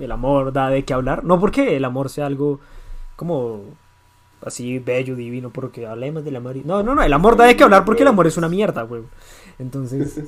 [0.00, 1.24] El amor da de qué hablar?
[1.24, 2.60] No porque el amor sea algo
[3.16, 3.62] como...
[4.44, 6.56] Así bello, divino, porque hablemos del amor.
[6.56, 7.02] y- No, no, no.
[7.02, 9.02] El amor da de qué hablar porque el amor es una mierda, güey.
[9.58, 10.18] Entonces...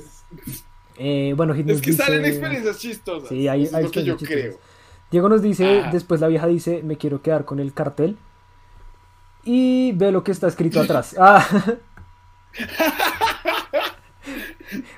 [0.97, 3.29] eh, bueno, Hit Es que salen dice- experiencias chistosas.
[3.29, 4.51] Sí, hay, hay es lo que yo experiencias creo.
[4.53, 4.77] chistosas.
[5.11, 5.89] Diego nos dice, Ah.
[5.91, 8.17] después la vieja dice, me quiero quedar con el cartel.
[9.43, 11.15] Y ve lo que está escrito atrás.
[11.19, 11.45] Ah.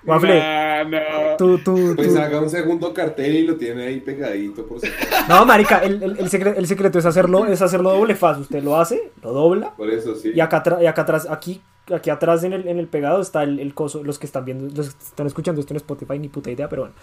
[0.05, 1.37] Waffle, Nah, no.
[1.37, 4.87] tú, tú, Pues tú- haga un segundo cartel y lo tiene ahí pegadito por si
[4.87, 5.25] acaso.
[5.29, 8.39] No, marica, el, el- el secre- el secreto es hacerlo, es hacerlo doble faz.
[8.39, 9.75] Usted lo hace, lo dobla.
[9.75, 10.31] Por eso sí.
[10.33, 11.61] Y acá, atra- y acá atrás, aquí,
[11.93, 14.03] aquí atrás en el, en el pegado está el, el coso.
[14.03, 16.83] Los que están viendo, los que están escuchando esto en Spotify, ni puta idea, pero
[16.83, 16.95] bueno.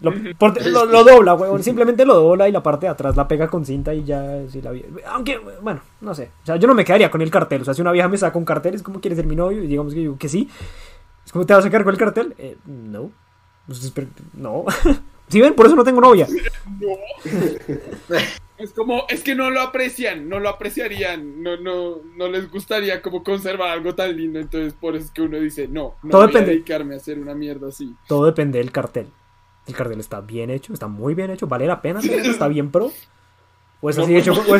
[0.00, 1.62] Lo, por- lo, lo dobla, weón.
[1.62, 4.42] Simplemente lo dobla y la parte de atrás la pega con cinta y ya.
[4.48, 6.30] sí la vi- Aunque, bueno, no sé.
[6.42, 7.62] O sea, yo no me quedaría con el cartel.
[7.62, 9.62] O sea, si una vieja me saca un cartel, es como quiere ser mi novio.
[9.62, 10.48] Y digamos que digo que sí.
[11.24, 12.34] Es como te vas a sacar con el cartel.
[12.38, 13.10] Eh, no.
[13.66, 13.92] Pues,
[14.34, 14.64] no.
[15.28, 15.54] ¿Sí ven?
[15.54, 16.26] Por eso no tengo novia.
[18.56, 23.02] Es como, es que no lo aprecian, no lo apreciarían, no, no, no les gustaría
[23.02, 26.20] como conservar algo tan lindo, entonces por eso es que uno dice, no, no Todo
[26.22, 26.50] voy depende.
[26.50, 27.92] a dedicarme a hacer una mierda así.
[28.06, 29.08] Todo depende del cartel.
[29.66, 32.90] El cartel está bien hecho, está muy bien hecho, vale la pena, está bien pro.
[33.80, 34.56] O es así hecho, o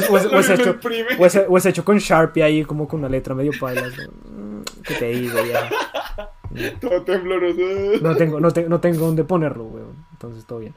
[1.56, 3.82] es, hecho, con Sharpie ahí como con una letra medio paila.
[3.88, 5.68] Mm, ¿Qué te digo, vieja?
[6.80, 7.60] Todo tembloroso.
[8.02, 9.94] No tengo, no, te- no tengo dónde ponerlo, weón.
[10.12, 10.74] Entonces todo bien.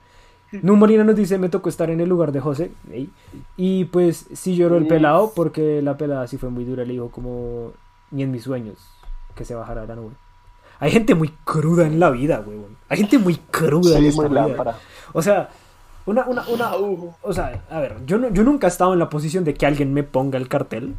[0.61, 2.71] Numarina nos dice, me tocó estar en el lugar de José.
[2.91, 3.09] ey,
[3.57, 6.85] Y pues sí lloró el pelado porque la pelada sí fue muy dura.
[6.85, 7.73] Le dijo como,
[8.11, 8.77] ni en mis sueños,
[9.35, 10.13] que se bajara la nube.
[10.79, 12.77] Hay gente muy cruda en la vida, weón.
[12.89, 14.47] Hay gente muy cruda en esta muy vida.
[14.47, 14.75] lámpara.
[15.13, 15.49] O sea,
[16.05, 19.09] una, una, una, o sea, a ver, yo, no, yo nunca he estado en la
[19.09, 20.95] posición de que alguien me ponga el cartel.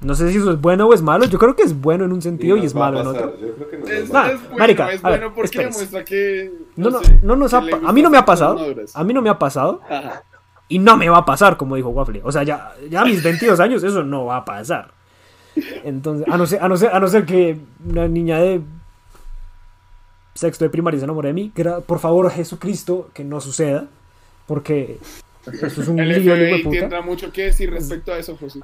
[0.00, 1.24] No sé si eso es bueno o es malo.
[1.24, 3.36] Yo creo que es bueno en un sentido y, es malo en otro.
[3.40, 6.52] Yo creo que nos Es, Nah, bueno, marica, es a ver, bueno porque demuestra que...
[6.76, 8.58] No, no, sé, no nos ha a mí no me ha pasado.
[8.92, 10.22] A mí no me ha pasado Ajá.
[10.68, 12.20] y no me va a pasar, como dijo Waffle.
[12.22, 14.92] O sea, ya, ya a mis 22 años eso no va a pasar.
[15.84, 18.60] Entonces, a no ser, a no ser, a no ser que una niña de
[20.34, 21.52] sexto de primaria se enamore de mí,
[21.86, 23.86] por favor, Jesucristo, que no suceda,
[24.46, 24.98] porque
[25.46, 28.60] eso es un El lío, de tendrá mucho que decir respecto a eso, José.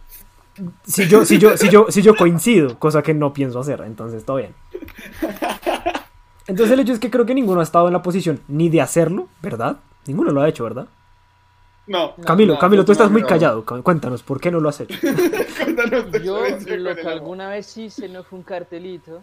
[0.85, 4.25] si yo, si yo, si yo, si yo coincido, cosa que no pienso hacer, entonces
[4.25, 4.55] todo bien.
[6.47, 8.81] Entonces el hecho es que creo que ninguno ha estado en la posición ni de
[8.81, 9.77] hacerlo, ¿verdad?
[10.07, 10.89] Ninguno lo ha hecho, ¿verdad?
[11.87, 12.15] No.
[12.25, 13.65] Camilo, no, Camilo, tú estás no, muy callado.
[13.65, 14.99] Cu- Cuéntanos, ¿por qué no lo has hecho?
[15.63, 16.43] Cuéntanos Yo
[16.77, 19.23] lo que alguna vez hice no fue un cartelito,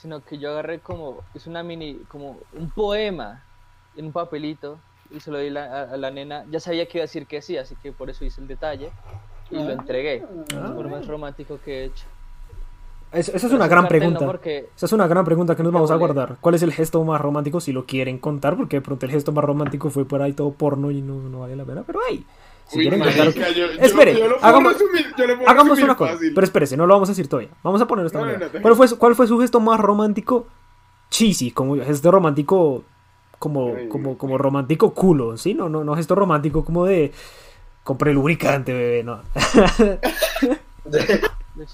[0.00, 3.42] sino que yo agarré como, es una mini, como un poema
[3.96, 4.78] en un papelito
[5.10, 6.44] y se lo di la- a, a la nena.
[6.50, 8.90] Ya sabía que iba a decir que sí, así que por eso hice el detalle
[9.50, 10.24] y lo entregué.
[10.54, 10.68] Ah.
[10.70, 12.04] Es lo más romántico que he hecho.
[13.10, 14.26] Es- esa es Pero una un gran cartel no pregunta.
[14.26, 16.36] porque Esa es una gran pregunta que nos vamos a guardar.
[16.40, 17.58] ¿Cuál es el gesto más romántico?
[17.60, 20.52] Si lo quieren contar, porque de pronto el gesto más romántico fue por ahí todo
[20.52, 21.82] porno y no, no vale la pena.
[21.86, 22.24] Pero hey,
[22.68, 23.52] si Uy, quieren marica, contar.
[23.52, 26.12] yo- yo- Espere, yo lo puedo hagamos- resumir, yo lo puedo Hagamos resumir una cosa.
[26.12, 26.32] fácil.
[26.34, 27.50] Pero espérese, no lo vamos a decir todavía.
[27.62, 28.50] Vamos a poner esta No, no, manera.
[28.54, 28.60] no.
[28.62, 30.46] ¿Cuál, fue, su- ¿Cuál fue su gesto más romántico?
[31.10, 32.84] Cheesy, como gesto romántico.
[33.38, 35.54] Como, Ay, como, como romántico culo, ¿sí?
[35.54, 37.12] No, no, no gesto romántico como de.
[37.84, 39.20] Compré lubricante, bebé, no.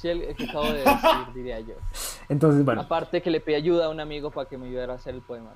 [0.04, 1.74] el que acabo de decir, diría yo.
[2.28, 2.83] Entonces, bueno.
[2.83, 5.22] Aparte que le pedí ayuda a un amigo para que me ayudara a hacer el
[5.22, 5.50] poema.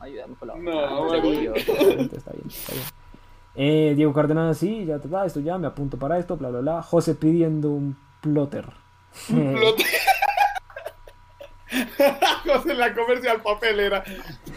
[0.00, 2.10] Ayúdame con la No, Está bien, está bien.
[2.12, 2.84] está bien.
[3.60, 6.60] Eh, Diego Cárdenas, sí, ya te va, esto ya, me apunto para esto, bla, bla,
[6.60, 6.80] bla.
[6.80, 8.66] José pidiendo un plotter.
[9.30, 9.84] Eh, Flote.
[12.46, 14.04] José, la comercial papelera.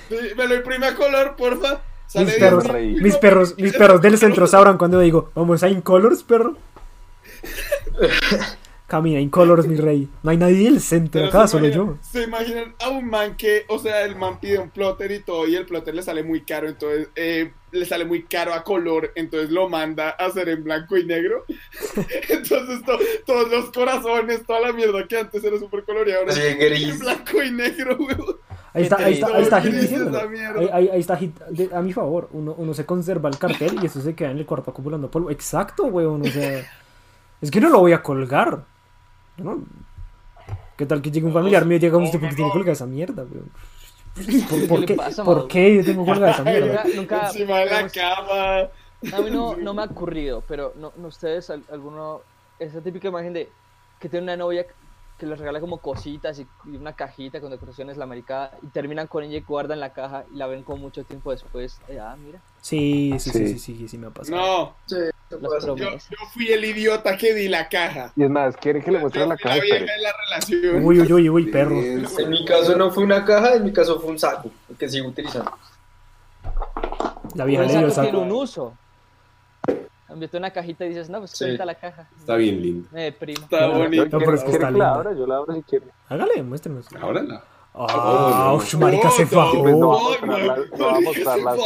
[0.07, 1.81] Sí, me lo imprime a color, porfa.
[2.05, 6.21] Sale mis perros, mis perros, mis perros del centro sabrán cuando digo, vamos a Incolors,
[6.21, 6.57] perro.
[8.85, 10.07] Camina Incolors, mi rey.
[10.21, 11.97] No hay nadie en el centro acá, solo yo.
[12.01, 15.47] Se imaginan a un man que, o sea, el man pide un plotter y todo,
[15.47, 19.11] y el plotter le sale muy caro, entonces eh, le sale muy caro a color,
[19.15, 21.45] entonces lo manda a hacer en blanco y negro.
[22.29, 26.41] entonces to- todos los corazones, toda la mierda que antes era súper coloreado, ahora Sí,
[26.41, 28.35] es en blanco y negro, weón.
[28.73, 30.19] Ahí está, ahí está, ahí está Hit diciéndolo.
[30.59, 32.29] Ahí, ahí- ahí está Hit de- a mi favor.
[32.31, 35.29] Uno, uno se conserva el cartel y eso se queda en el cuarto acumulando polvo.
[35.29, 36.21] Exacto, weón.
[36.21, 36.65] O sea,
[37.41, 38.63] es que no lo voy a colgar.
[39.37, 39.63] No-
[40.77, 43.23] ¿Qué tal que llegue un familiar mío y llega usted porque tiene colgada esa mierda,
[43.23, 43.51] weón?
[44.69, 44.93] ¿Por, qué?
[44.95, 46.83] pasa, ¿Por qué yo tengo colgada esa mierda?
[46.83, 48.57] Nunca, nunca- Encima de la digamos, cama.
[49.17, 52.21] A mí no, no me ha ocurrido, pero no, no ustedes, al- alguno,
[52.59, 53.49] esa típica imagen de
[53.99, 54.65] que tiene una novia
[55.21, 59.05] que les regala como cositas y, y una cajita con decoraciones, la americana, y terminan
[59.05, 61.79] con ella y guardan la caja y la ven como mucho tiempo después.
[61.87, 63.59] eh, ah, mira, Sí, sí, sí, sí, Sí.
[63.59, 64.35] sí, sí, sí me ha pasado.
[64.35, 64.95] No, Sí,
[65.77, 65.87] yo,
[66.33, 68.11] fui el idiota que di la caja.
[68.15, 69.55] Y es más, ¿quiere que le muestre la caja?
[69.57, 70.83] la vieja de la relación.
[70.85, 71.75] Uy, uy, uy, uy, perro.
[71.79, 74.89] En mi caso no fue una caja, en mi caso fue un saco, el que
[74.89, 75.51] sigo utilizando.
[77.35, 78.35] La vieja le dio el saco tiene saco.
[78.35, 78.73] un uso.
[80.11, 81.45] Enviaste una cajita y dices, no, pues Sí.
[81.45, 82.07] cuenta la caja.
[82.17, 82.87] Está bien lindo.
[82.91, 83.43] Me deprimo.
[83.43, 84.05] Está No, bonito.
[84.05, 84.93] No, pero es que ¿Quiere está linda.
[84.95, 85.13] abra?
[85.13, 85.85] Yo la abro si quiere.
[86.09, 86.87] Hágale, muéstrenos.
[87.01, 87.43] Ahora la.
[87.73, 89.65] Ah, Oh, marica se no, fajó.
[89.69, 91.57] No voy a mostrar las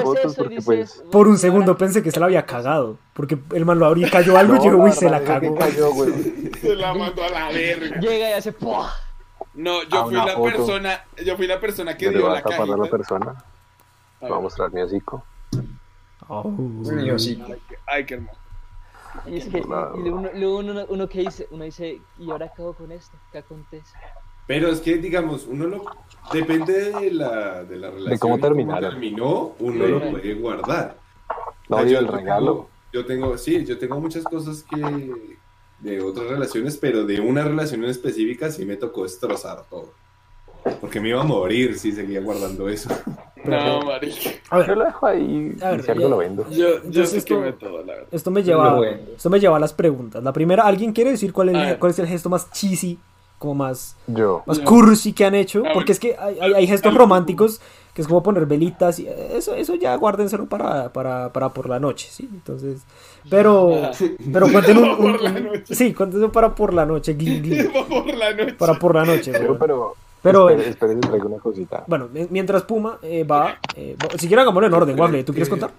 [0.00, 0.86] fotos porque.
[1.10, 2.98] Por un segundo pensé que se la había cagado.
[3.14, 5.56] Porque el man lo abrió y cayó algo y yo, uy, se la cagó.
[6.60, 7.98] Se la mandó a la verga.
[8.00, 8.92] Llega y hace ¡pua!
[9.54, 12.66] No, yo fui la persona, yo fui la persona que dio la a tapar a
[12.66, 12.90] la cajita.
[12.96, 13.26] persona.
[13.30, 13.34] A
[14.20, 14.42] Voy a ver.
[14.42, 15.24] mostrar mi hocico.
[16.28, 16.48] Oh.
[16.48, 17.40] Mío, sí.
[17.46, 18.38] Ay, qué- Ay, qué hermoso.
[19.26, 19.62] Y es que y
[20.08, 23.16] uno, luego uno, uno que dice, uno dice, ¿y ahora qué hago con esto?
[23.30, 23.92] ¿Qué acontece?
[24.46, 25.84] Pero es que, digamos, uno lo.
[26.32, 28.18] Depende de la, de la relación.
[28.18, 28.90] cómo y terminaron.
[28.90, 29.90] terminó, uno Sí.
[29.90, 30.96] lo puede guardar.
[31.68, 32.68] No, O sea, y yo el tengo- regalo.
[32.92, 35.12] Yo tengo, sí, yo tengo muchas cosas que.
[35.80, 39.92] de otras relaciones, pero de una relación en específica sí me tocó destrozar todo.
[40.80, 42.88] Porque me iba a morir si seguía guardando eso.
[43.44, 44.30] No, marica.
[44.48, 46.48] A Yo ver, lo dejo ahí A ver, y si algo ya- lo vendo.
[46.48, 48.08] Yo, yo Entonces esto- quemé todo, la verdad.
[48.10, 48.80] esto me lleva,
[49.14, 50.24] esto me lleva a las preguntas.
[50.24, 51.78] La primera, ¿alguien quiere decir cuál es, ver.
[51.78, 52.98] cuál es el gesto más cheesy,
[53.38, 54.42] como más, Yo.
[54.46, 54.64] más Ya.
[54.64, 55.62] cursi que han hecho?
[55.74, 57.60] Porque es que hay, hay- hay gestos románticos
[57.92, 61.78] que es como poner velitas y eso, eso ya guárdenselo para, para, para por la
[61.78, 62.26] noche, ¿sí?
[62.32, 62.80] Entonces,
[63.28, 63.90] pero,
[64.32, 68.32] pero cuenten un, un- un- sí, cuéntenlo para por la noche, glin, glin, por la
[68.32, 68.54] noche.
[68.54, 69.94] para por la noche, Pero, pero,
[70.24, 71.84] Pero- espere, espere, le traigo una cosita.
[71.86, 75.48] Bueno, mi- mientras Puma eh, va, eh, si quieren hagámoslo en orden, Waffle, ¿tú quieres
[75.48, 75.70] contar?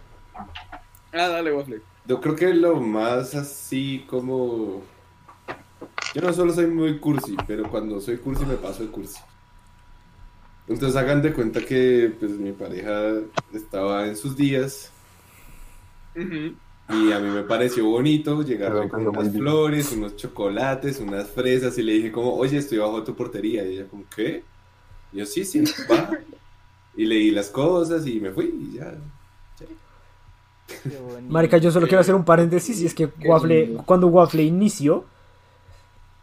[1.14, 1.82] Ah, dale, Waffle.
[2.06, 4.84] Yo creo que lo más así como...
[6.14, 9.20] Yo no solo soy muy cursi, pero cuando soy cursi me paso de cursi.
[10.68, 13.12] Entonces hagan de cuenta que pues mi pareja
[13.54, 14.92] estaba en sus días
[16.16, 16.56] Ujú.
[16.90, 19.44] Y a mí me pareció bonito llegarle con unas bien.
[19.44, 23.66] flores, unos chocolates, unas fresas y le dije como, oye, estoy bajo tu portería.
[23.66, 24.44] Y ella como, ¿qué?
[25.12, 26.10] Y yo, sí, sí, va.
[26.96, 28.96] Y leí las cosas y me fui y ya.
[30.68, 31.32] Qué bonito.
[31.32, 35.06] Marica, yo solo quiero hacer un paréntesis y es que Waffle, cuando Waffle inició,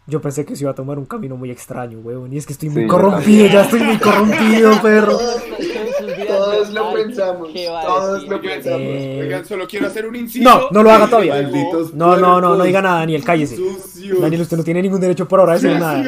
[0.07, 2.33] yo pensé que se iba a tomar un camino muy extraño, weón.
[2.33, 5.19] Y es que estoy muy Sí, corrompido, ya estoy muy corrompido, perro.
[6.27, 8.81] Todos lo pensamos, ¿Qué va a todos lo pensamos.
[8.81, 10.45] Eh, oigan, solo quiero hacer un inciso.
[10.49, 11.35] No, no lo haga todavía.
[11.35, 13.57] Malditos No, no, no, no diga nada, Daniel, cállese.
[13.57, 14.21] Sucios.
[14.21, 16.03] Daniel, usted no tiene ningún derecho por ahora de decir nada.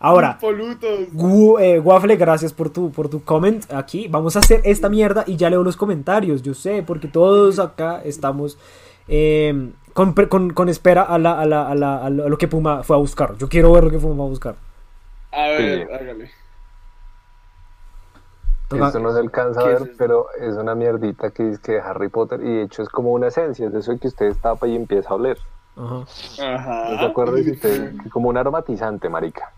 [0.00, 0.38] Ahora.
[0.40, 4.06] Gu- eh, Waffle, gracias por tu, por tu comment aquí.
[4.08, 6.42] Vamos a hacer esta mierda y ya leo los comentarios.
[6.42, 8.58] Yo sé, porque todos acá estamos
[9.08, 12.36] eh, con, con- con espera a, la, a, la, a, la- a lo a lo
[12.38, 13.36] que Puma fue a buscar.
[13.38, 14.56] Yo quiero ver lo que Puma va a buscar.
[15.32, 15.92] A ver, Sí.
[15.94, 16.30] hágale.
[18.68, 21.58] Toca- Esto no se alcanza a ¿Qué ver, es pero es una mierdita que es
[21.58, 24.08] que de Harry Potter y de hecho es como una esencia, es de eso que
[24.08, 25.38] usted tapa y empieza a oler.
[25.76, 25.94] Ajá.
[25.94, 27.06] ¿No se Ajá.
[27.06, 27.42] acuerda?
[27.42, 29.52] Que usted- que como un aromatizante, marica.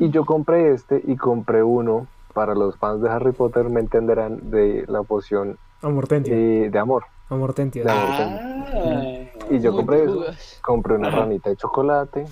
[0.00, 4.50] Y yo compré este y compré uno para los fans de Harry Potter, me entenderán,
[4.50, 6.34] de la poción Amortentia.
[6.34, 7.04] eh, de amor.
[7.30, 7.84] Amortentia.
[7.84, 7.90] No.
[7.92, 9.20] Ah.
[9.50, 10.24] Y yo compré eso,
[10.62, 12.26] compré una ranita de chocolate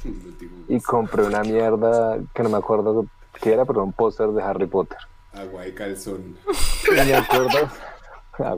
[0.68, 3.06] y compré una mierda que no me acuerdo
[3.40, 4.98] qué era, pero un póster de Harry Potter.
[5.32, 6.36] Agua y calzón.
[6.90, 7.70] Y me acuerdo.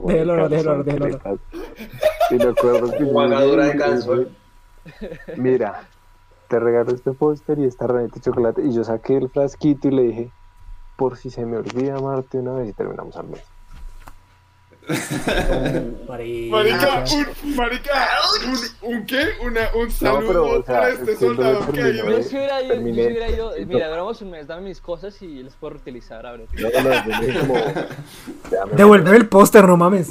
[0.00, 1.38] Bueno, Déjalo, déjalo, déjalo.
[2.30, 3.04] Y me acuerdo que.
[3.04, 4.28] Jugadora de calzón.
[5.36, 5.88] Mira,
[6.48, 8.62] te regalo este póster y esta ranita de chocolate.
[8.62, 10.30] Y yo saqué el frasquito y le dije,
[10.96, 13.42] por si se me olvida amarte una vez y terminamos al mes.
[16.08, 16.50] Marica.
[16.50, 18.08] Marica, un, marica,
[18.82, 19.28] un, un qué?
[19.44, 22.04] Una, un saludo pero, o sea, para este es que yo soldado que hay Yo
[22.06, 25.74] hubiera ido, yo hubiera ido, mira, duramos un mes, dame mis cosas y las puedo
[25.74, 26.44] reutilizar ahora.
[26.52, 29.08] No, no, como.
[29.14, 30.10] el póster, no mames.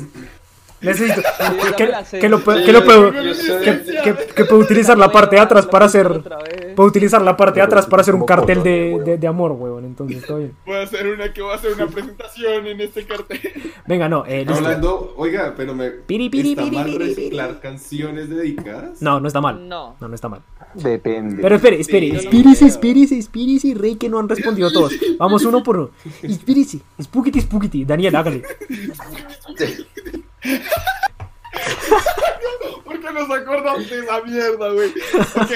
[0.82, 1.22] Necesito
[1.78, 6.74] que, lo, puedo, que, puedo utilizar la parte de atrás para hacer, Otra vez.
[6.76, 9.06] puedo utilizar la parte de atrás para hacer un cartel de, weón.
[9.06, 9.86] de, de amor, huevón.
[9.86, 10.56] Entonces, está bien.
[10.66, 13.40] Voy a hacer una que voy a hacer una presentación en este cartel.
[13.86, 14.56] Venga, no, eh, listo.
[14.56, 15.92] Hablando, oiga, pero me.
[15.92, 19.02] Piri, piri, ¿Está piri, mal reciclar canciones dedicadas?
[19.02, 19.68] No, no está mal.
[19.70, 19.96] No.
[20.02, 20.42] No, no está mal.
[20.74, 21.42] Depende.
[21.42, 22.70] Pero espere, espere, espírese, creo.
[22.70, 24.94] espírese, espírese, rey, que no han respondido todos.
[25.20, 25.90] Vamos uno por uno.
[26.24, 27.86] Espírese, spooky, spooky.
[27.86, 28.42] Daniel, hágale.
[32.84, 34.90] ¿Por qué nos acordamos de esa mierda, güey?
[35.36, 35.52] Ok,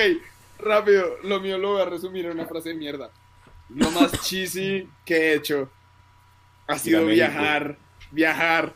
[0.60, 1.18] rápido.
[1.24, 3.10] Lo mío lo voy a resumir en una frase de mierda.
[3.70, 5.70] Lo más cheesy que he hecho
[6.68, 7.78] ha sido viajar,
[8.12, 8.74] viajar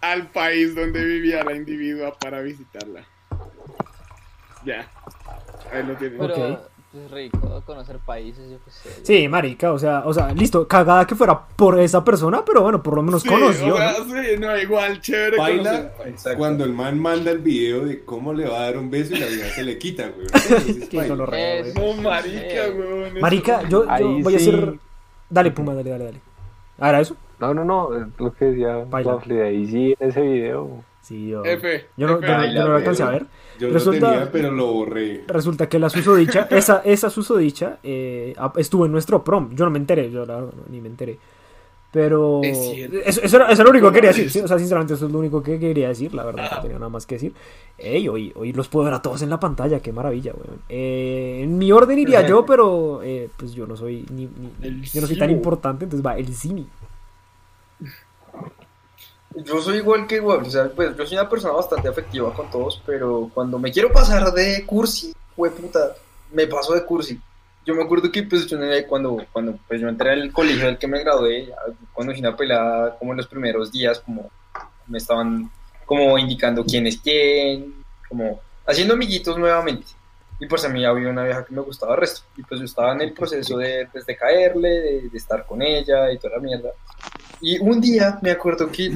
[0.00, 3.04] al país donde vivía la individua para visitarla.
[4.64, 4.90] Ya.
[5.72, 6.18] Ahí lo tienen.
[6.18, 6.60] Pero Ok.
[6.94, 9.04] Es rico conocer países, yo qué sé.
[9.04, 12.82] Sí, marica, o sea, o sea, listo, cagada que fuera por esa persona, pero bueno,
[12.82, 13.74] por lo menos Sí, conoció.
[13.74, 14.04] o sea, ¿no?
[14.06, 16.36] sí, no, igual, chévere Baila conocer.
[16.38, 19.18] cuando el man manda el video de cómo le va a dar un beso y
[19.18, 20.26] la vida se le quita, güey.
[20.90, 21.08] Güey.
[21.74, 23.04] No, marica, weón.
[23.06, 24.48] eso- Marica, yo, yo voy a sí.
[24.48, 24.74] hacer.
[25.28, 26.20] Dale, Puma, dale, dale, dale.
[26.78, 27.16] ¿Ah, era eso?
[27.38, 29.14] No, no, no, es lo que decía Baila.
[29.16, 30.82] Waffle, ahí sí en ese video.
[31.08, 31.42] Sí, yo.
[31.44, 31.86] F.
[31.96, 33.26] Yo no, F, yo no- ahí yo no lo la alcancé a ver.
[33.58, 35.24] Yo Resulta- lo tenía, pero lo borré.
[35.26, 39.54] Resulta que la susodicha, esa, esa susodicha, eh, estuvo en nuestro prom.
[39.54, 41.18] Yo no me enteré, yo la verdad no, ni me enteré.
[41.90, 42.42] Pero.
[42.44, 42.58] Es.
[43.06, 44.30] Eso, eso era, eso era lo único que quería decir.
[44.30, 46.12] sí, o sea, sinceramente, eso es lo único que quería decir.
[46.12, 47.32] La verdad, no tenía nada más que decir.
[47.78, 49.80] Ey, hoy, hoy los puedo ver a todos en la pantalla.
[49.80, 50.60] Qué maravilla, weón.
[50.68, 54.28] Eh, en mi orden iría yo, pero eh, pues yo no soy ni,
[54.92, 56.66] yo no soy tan importante, entonces va el Simi.
[59.34, 62.50] Yo soy igual que igual, o sea, pues yo soy una persona bastante afectiva con
[62.50, 65.94] todos, pero cuando me quiero pasar de cursi, puta,
[66.32, 67.20] me paso de cursi.
[67.64, 68.46] Yo me acuerdo que pues
[68.88, 71.52] cuando, cuando pues, yo entré al colegio del que me gradué,
[71.92, 74.30] cuando hice una pelada, como en los primeros días, como
[74.86, 75.50] me estaban
[75.84, 77.74] como indicando quién es quién,
[78.08, 79.86] como haciendo amiguitos nuevamente.
[80.40, 82.22] Y pues a mí había una vieja que me gustaba el resto.
[82.36, 85.62] Y pues yo estaba en el proceso de, pues, de caerle, de, de estar con
[85.62, 86.70] ella y toda la mierda.
[87.40, 88.92] Y un día me acuerdo que,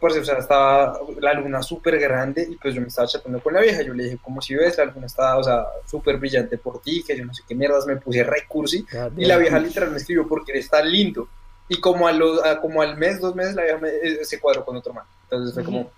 [0.00, 3.52] pues, o sea, estaba la luna súper grande y pues yo me estaba chateando con
[3.54, 3.82] la vieja.
[3.82, 7.02] Yo le dije, como si ves, la luna está, o sea, súper brillante por ti,
[7.06, 8.84] que yo no sé qué mierdas, me puse recursi.
[9.16, 11.28] Y la vieja literal me escribió porque eres tan lindo.
[11.68, 14.38] Y como, a los, a- como al mes, dos meses, la vieja me- eh, se
[14.40, 15.04] cuadró con otro man.
[15.24, 15.90] Entonces fue como,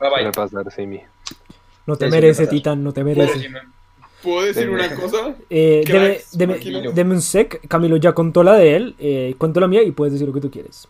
[0.00, 0.32] bye Suele bye.
[0.32, 1.02] pasar, Simi.
[1.86, 2.46] No te Sí, merece.
[2.46, 3.50] Titán, no te merece.
[4.22, 5.34] ¿Puedo decir una cosa?
[5.50, 5.82] Eh,
[6.32, 7.66] deme un sec.
[7.68, 8.94] Camilo ya contó la de él.
[8.98, 10.86] Eh, cuento la mía y puedes decir lo que tú quieres.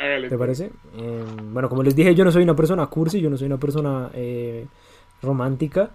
[0.00, 0.30] Hágale.
[0.30, 0.70] ¿Te parece?
[0.96, 3.58] Eh, bueno, como les dije, yo no soy una persona cursi, yo no soy una
[3.58, 4.66] persona eh,
[5.20, 5.90] romántica.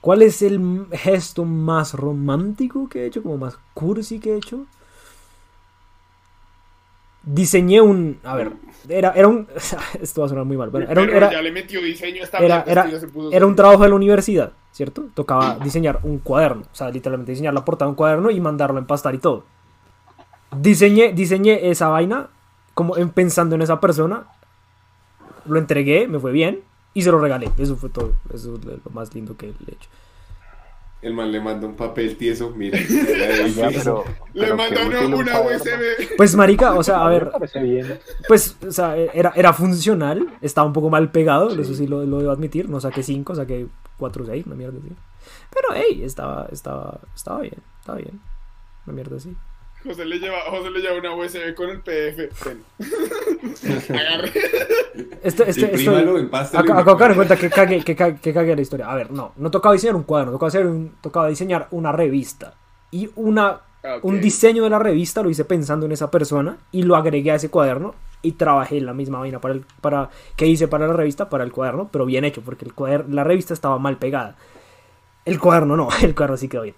[0.00, 3.22] ¿Cuál es el gesto más romántico que he hecho?
[3.22, 4.64] Como más cursi que he hecho.
[7.24, 8.18] Diseñé un.
[8.24, 8.52] A ver,
[8.88, 9.46] era, era un.
[10.00, 10.70] Esto va a sonar muy mal.
[10.88, 13.32] Era, un, era, ya le metió diseño esta era, mierda, era, esto ya se puso
[13.32, 15.08] era un trabajo de la universidad, ¿cierto?
[15.12, 18.78] Tocaba diseñar un cuaderno, o sea, literalmente diseñar la portada de un cuaderno y mandarlo
[18.78, 19.44] a empastar y todo.
[20.56, 22.28] Diseñé, diseñé esa vaina
[22.74, 24.24] como en- pensando en esa persona,
[25.46, 26.60] lo entregué, me fue bien
[26.94, 27.50] y se lo regalé.
[27.58, 29.88] Eso fue todo, eso es lo más lindo que le he hecho.
[31.02, 32.78] El man le manda un papel tieso, mira.
[33.56, 34.04] Ya, pero,
[34.34, 35.40] Le pero una.
[35.40, 36.16] USB.
[36.16, 37.32] Pues marica, o sea, a me ver,
[38.28, 42.20] pues, o sea, era, era funcional, estaba un poco mal pegado, eso sí lo, lo
[42.20, 43.66] debo admitir, no saqué 5, saqué
[43.98, 44.92] 4 o 6, una mierda así.
[45.52, 48.20] Pero, hey, estaba, estaba, estaba bien, estaba bien,
[48.86, 49.34] una mierda así.
[49.84, 52.44] José le lleva, José le lleva una USB con el PDF.
[52.46, 52.62] Ven.
[53.98, 54.30] Agarre.
[55.22, 57.36] Este, este, acá caer en cuenta.
[57.36, 58.90] que cagué, que, cagué la historia.
[58.90, 62.54] A ver, no, no tocaba diseñar un cuaderno, tocaba, hacer un, tocaba diseñar una revista.
[62.90, 66.84] Y una, Ah, un diseño de la revista lo hice pensando en esa persona y
[66.84, 70.46] lo agregué a ese cuaderno y trabajé en la misma vaina para el, para, que
[70.46, 73.54] hice para la revista, para el cuaderno, pero bien hecho, porque el cuader- la revista
[73.54, 74.36] estaba mal pegada.
[75.24, 76.76] El cuaderno no, el cuaderno sí quedó bien.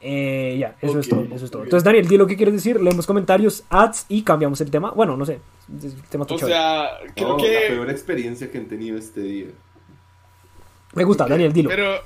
[0.00, 1.64] Eh, ya, eso es todo, eso es todo.
[1.64, 4.92] Entonces, Daniel, di lo que quieres decir, leemos comentarios, ads y cambiamos el tema.
[4.92, 5.40] Bueno, no sé,
[5.82, 6.46] el tema O chévere.
[6.54, 7.66] sea, creo No, la que.
[7.68, 9.46] peor experiencia que han tenido este día.
[10.94, 11.68] Me gusta, Daniel, dilo.
[11.68, 12.00] Pero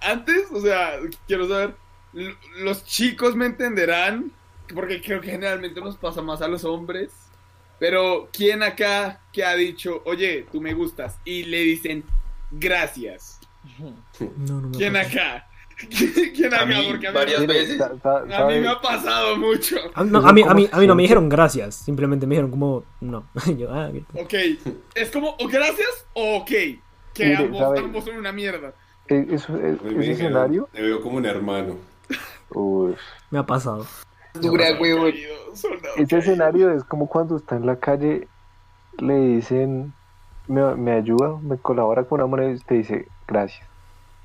[0.00, 0.92] antes, o sea,
[1.26, 1.74] quiero saber,
[2.60, 4.32] los chicos me entenderán,
[4.74, 7.10] porque creo que generalmente nos pasa más a los hombres.
[7.78, 11.16] Pero ¿quién acá que ha dicho, oye, tú me gustas?
[11.24, 12.04] Y le dicen,
[12.50, 13.38] gracias.
[14.36, 15.08] No, no me ¿Quién pasa.
[15.10, 15.47] acá?
[16.34, 16.66] ¿Quién A acá?
[16.66, 17.80] mí, Porque a mí, varias me- veces.
[17.80, 19.76] A mí me ha pasado mucho.
[19.94, 22.50] A, no, a mí, a, mí, a mí no me dijeron gracias, simplemente me dijeron
[22.50, 23.24] como no.
[23.56, 24.34] Yo, ah, ok.
[24.94, 26.48] Es como, o gracias o ok.
[26.48, 27.78] Que Mire, ambos, ¿sabe?
[27.80, 28.72] ambos son una mierda.
[29.08, 31.76] Eh, Muy bien, ese escenario, Te veo como un hermano.
[32.50, 32.94] uy,
[33.30, 33.86] me ha pasado.
[34.34, 36.18] Dura, soldado ese caído.
[36.18, 38.28] escenario es como cuando está en la calle,
[38.98, 39.92] le dicen,
[40.46, 43.66] me, me ayuda, me colabora con una moneda y te dice gracias.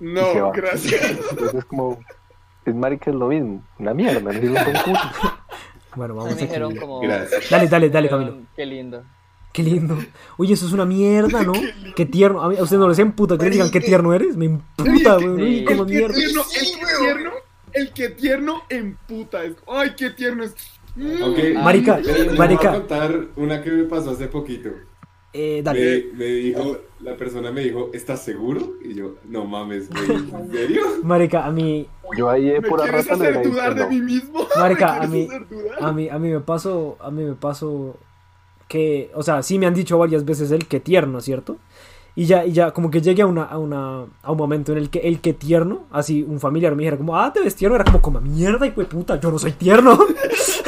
[0.04, 1.02] No, gracias.
[1.32, 2.00] Entonces es como,
[2.66, 5.12] es marica, es lo mismo, una mierda, es un concurso.
[5.96, 7.02] Bueno, A vamos me dijeron como...
[7.02, 7.52] Gracias.
[7.52, 8.38] Dale, dale, dale, Camilo.
[8.56, 9.04] Qué lindo.
[9.52, 9.96] Qué lindo.
[10.38, 11.54] Oye, eso es una mierda, ¿no?
[11.96, 12.42] Qué tierno.
[12.42, 14.36] A, mí, a usted no les emputa que le digan qué tierno eres.
[14.36, 15.38] Me imputa, Sí, güey.
[15.38, 15.60] sí.
[15.60, 16.16] Uy, como el que mierda.
[16.16, 17.32] tierno, el Sí, tierno,
[17.74, 19.42] el que tierno emputa.
[19.68, 20.56] Ay, qué tierno es.
[21.22, 22.72] Aunque, Marica, les voy marica.
[22.72, 24.70] a contar una que me pasó hace poquito.
[25.34, 26.10] Eh, dale.
[26.14, 28.74] Me, me dijo, la persona me dijo, ¿estás seguro?
[28.84, 30.84] Y yo, no mames, güey, ¿en serio?
[31.04, 34.46] Marica, a mí, Yo ahí de ¿Me pura quieres hacer dudar de mí mismo?
[34.58, 35.78] Marica, ¿Me a mí- quieres hacer dudar?
[35.84, 37.98] a mí, a mí me pasó, a mí me pasó
[38.68, 41.58] que, o sea, sí me han dicho varias veces el que tierno, ¿cierto?
[42.16, 44.78] Y ya, y ya, como que llegué a una, a una, a un momento en
[44.78, 47.76] el que el que tierno, así un familiar me dijera como, ah, te ves tierno,
[47.76, 49.98] era como, como mierda, hijo de puta, yo no soy tierno.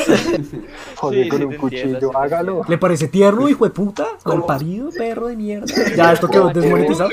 [0.05, 2.61] Sí, con sí un cuchillo, entiendo, hágalo.
[2.67, 4.05] ¿Le parece tierno, hijo de puta?
[4.25, 5.65] Malparido, perro de mierda.
[5.95, 7.09] Ya, esto quedó desmonetizado.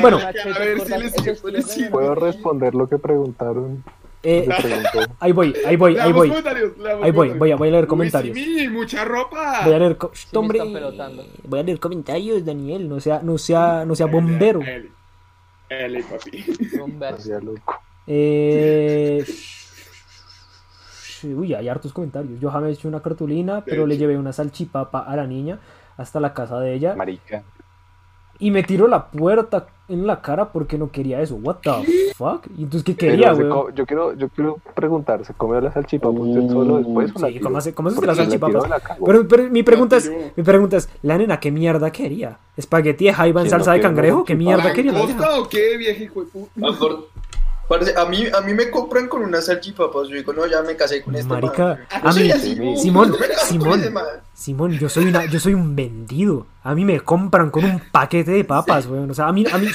[0.00, 0.18] Bueno.
[0.18, 1.90] a ver si le sirve, le sirve.
[1.90, 3.82] ¿Puedo responder lo que preguntaron?
[4.28, 4.48] Eh,
[5.20, 6.32] ahí voy, ahí voy, ahí voy.
[7.00, 8.36] Ahí voy, voy a, voy a leer Uy, comentarios.
[8.36, 9.60] sí, mucha ropa.
[9.64, 10.60] Voy a leer, co- hombre,
[11.44, 14.62] voy a leer comentarios, Daniel, no sea, no sea, no sea bombero.
[14.62, 14.90] Eli,
[15.68, 16.44] Eli, papi.
[17.42, 17.80] Loco.
[18.08, 19.24] Eh,
[21.22, 22.40] uy, hay hartos comentarios.
[22.40, 25.60] Yo jamás he hecho una cartulina, pero le llevé una salchipapa a la niña
[25.96, 27.42] hasta la casa de ella Marica.
[28.38, 31.36] Y me tiró la puerta en la cara porque no quería eso.
[31.36, 32.46] What the fuck?
[32.58, 33.74] ¿Y entonces qué quería, se güey?
[33.74, 37.40] yo quiero, yo quiero preguntar, ¿se comió la salchipapa usted solo después o la Sí?
[37.40, 38.66] ¿cómo hace- cómo hace Porque la salchipapa?
[38.68, 38.80] la.
[39.04, 42.38] Pero, pero mi pregunta es, mi pregunta es, la nena, ¿qué mierda quería?
[42.56, 44.24] ¿Espagueti de jaiba en ¿Quién salsa no de cangrejo?
[44.24, 44.92] ¿Qué mierda quería?
[44.92, 46.50] ¿Langosta o qué, vieja hijo de puta?
[47.68, 50.08] Parce, a mí, a mí me compran con unas salchipapas.
[50.08, 53.12] Yo digo, no, ya me casé con este Marica, a mí- así, Simón,
[53.48, 53.82] Simón,
[54.34, 54.72] Simón.
[54.78, 56.46] yo soy una, yo soy un vendido.
[56.62, 59.10] A mí me compran con un paquete de papas, weón.
[59.10, 59.66] O sea, a mí, a mí,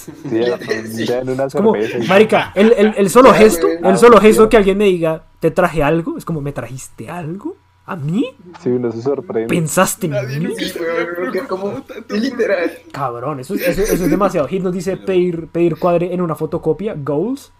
[0.00, 0.02] Sí,
[1.12, 1.74] en una como,
[2.08, 5.82] marica, el, el, el solo gesto, el solo gesto que alguien me diga, te traje
[5.82, 7.56] algo, es como, ¿me trajiste algo?
[7.90, 8.24] ¿A mí?
[8.62, 9.48] Sí, uno se sorprende.
[9.48, 10.54] ¿Pensaste en Nadie mí?
[10.56, 12.70] Sí, güey, como- literal.
[12.92, 14.46] Cabrón, eso, es- eso, eso es demasiado.
[14.46, 17.50] Hit nos dice pedir, pedir cuadre en una fotocopia, goals.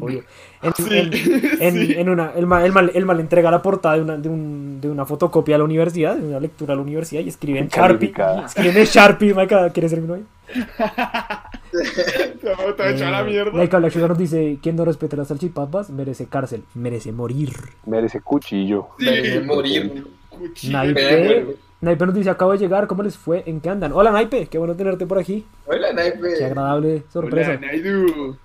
[0.00, 0.24] Obvio.
[0.62, 1.12] En, en-
[1.60, 4.28] en- en una, el, mal, el, mal, el mal entrega la portada de una, de,
[4.28, 7.58] un- de una fotocopia a la universidad, de una lectura a la universidad y escribe
[7.60, 8.12] en Sharpie.
[8.12, 8.46] Calificada.
[8.46, 10.24] Escribe en Sharpie, marica, ¿quieres ser mi novia?
[11.70, 13.52] Te voy a te la mierda.
[13.56, 17.50] Laika Black Sugar nos dice: Quien no respeta las salchipapas merece cárcel, merece morir.
[17.86, 18.88] Merece cuchillo.
[18.98, 19.04] Sí.
[19.04, 20.06] Merece morir.
[20.30, 20.72] Cuchillo.
[20.72, 21.56] Naipe.
[21.82, 23.42] Naipe nos dice: Acabo de llegar, ¿cómo les fue?
[23.46, 23.92] ¿En qué andan?
[23.92, 25.44] Hola Naipe, qué bueno tenerte por aquí.
[25.66, 26.34] Hola, naipe.
[26.38, 27.50] Qué agradable sorpresa.
[27.50, 28.36] Hola, Naidu.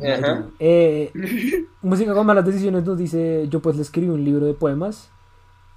[0.00, 0.46] Ajá.
[0.58, 1.12] Eh,
[1.82, 5.10] Música con malas decisiones nos dice: Yo pues le escribí un libro de poemas.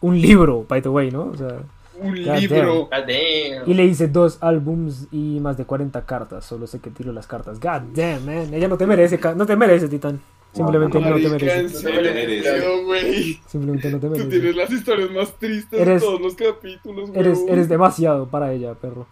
[0.02, 1.24] Un libro, by the way, ¿no?
[1.26, 1.60] O sea,
[2.00, 2.90] Un God libro.
[2.92, 3.70] Damn.
[3.70, 6.46] y le hice dos álbums y más de 40 cartas.
[6.46, 7.60] Solo sé que tiro las cartas.
[7.60, 8.54] God damn, man.
[8.54, 10.20] Ella no te merece, no te merece, Titán.
[10.54, 11.60] Simplemente no, te Marica, merece.
[11.60, 12.84] en serio, No te merece.
[12.86, 13.40] güey.
[13.48, 14.30] Simplemente no te Tú merece.
[14.30, 17.20] tienes las historias más tristes Eres- de todos los capítulos, güey.
[17.20, 19.06] Eres, eres demasiado para ella, perro.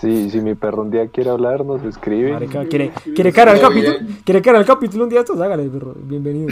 [0.00, 2.32] Sí, si mi perro un día quiere hablar, nos escribe.
[2.32, 3.96] Marica, quiere, quiere cara al capítulo.
[4.24, 5.94] Quiere cara al capítulo un día estos, hágale, perro.
[5.94, 6.48] Bienvenido.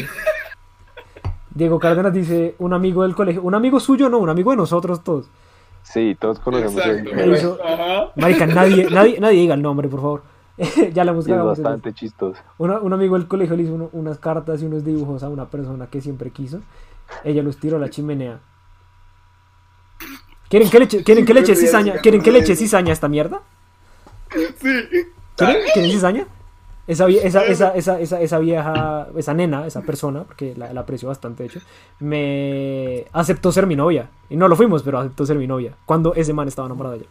[1.55, 5.03] Diego Cárdenas dice, un amigo del colegio, un amigo suyo, no, un amigo de nosotros
[5.03, 5.31] todos.
[5.83, 7.11] Sí, todos conocemos Exacto.
[7.11, 7.33] Él.
[7.33, 7.59] hizo-.
[8.17, 10.23] Marica, nadie, nadie, nadie diga el nombre, por favor.
[10.93, 11.47] ya la es cagado.
[11.49, 12.41] bastante chistoso.
[12.59, 15.47] Una- un amigo del colegio le hizo uno- unas cartas y unos dibujos a una
[15.47, 16.61] persona que siempre quiso.
[17.25, 18.41] Ella los tiró a la chimenea.
[20.49, 21.95] ¿Quieren que le eche, quieren que le eche cizaña?
[21.99, 23.41] ¿Quieren que le eche cizaña a esta mierda?
[24.33, 24.69] Sí.
[25.37, 25.63] ¿Quieren?
[25.75, 26.27] ¿Quieren cizaña?
[26.87, 31.09] Esa, esa, esa, esa, esa, esa vieja, esa nena, esa persona, porque la, la aprecio
[31.09, 31.61] bastante, de hecho,
[32.01, 34.09] me aceptó ser mi novia.
[34.31, 35.75] Y no lo fuimos, pero aceptó ser mi novia.
[35.85, 37.09] Cuando ese man estaba enamorado de ella.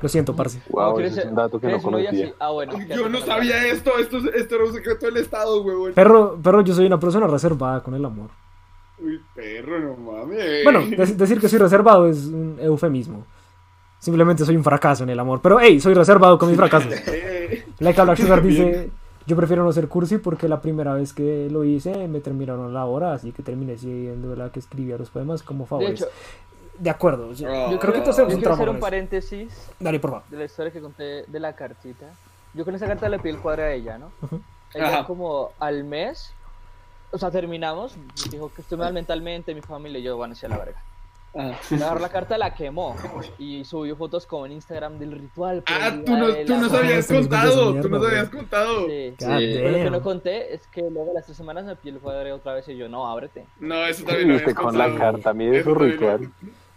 [0.00, 0.60] Lo siento, parce.
[0.70, 2.10] Wow, ¿quieres ese es un dato que no conocía.
[2.10, 2.32] Sí.
[2.38, 2.74] Ah, bueno.
[2.88, 3.90] Yo no sabía esto.
[3.98, 5.92] Esto, es- esto era un secreto del Estado, güey.
[5.94, 8.30] Perro, perro, yo soy una persona reservada con el amor.
[9.04, 10.64] Uy, perro, no mames.
[10.64, 13.24] Bueno, de- decir que soy reservado es un eufemismo.
[13.98, 15.40] Simplemente soy un fracaso en el amor.
[15.42, 16.92] Pero, hey, soy reservado con mis fracasos.
[17.78, 18.90] Like Black Sugar dice:
[19.26, 22.84] Yo prefiero no ser cursi porque la primera vez que lo hice me terminaron la
[22.86, 26.00] hora, así que terminé siendo la que escribía los poemas como De favores.
[26.02, 26.06] hecho,
[26.78, 27.28] De acuerdo.
[27.30, 27.32] Oh.
[27.32, 30.24] yo creo que quiero trauma hacer con un paréntesis Dale, por favor.
[30.30, 32.06] de la historia que conté de la cartita.
[32.54, 34.10] Yo con esa carta le pedí el cuadro a ella, ¿no?
[34.74, 35.06] Ella Ajá.
[35.06, 36.32] como al mes,
[37.12, 37.94] o sea, terminamos,
[38.30, 40.82] dijo que estoy mal mentalmente, mi familia y yo, bueno, sí a la verga.
[41.34, 41.58] Ajá.
[41.76, 42.94] Agarró la carta, la quemó
[43.38, 45.62] y subió fotos como en Instagram del ritual.
[45.66, 47.80] Ah, el tú no, de tú nos habías de contado.
[47.80, 48.86] Tú nos habías contado.
[48.86, 49.14] Sí.
[49.18, 52.00] Pero lo que no conté es que luego de las tres semanas me pidió el
[52.00, 53.46] cuadro otra vez y yo, no, ábrete.
[53.60, 56.30] No, eso también lo usted habías con la carta, mide su ritual.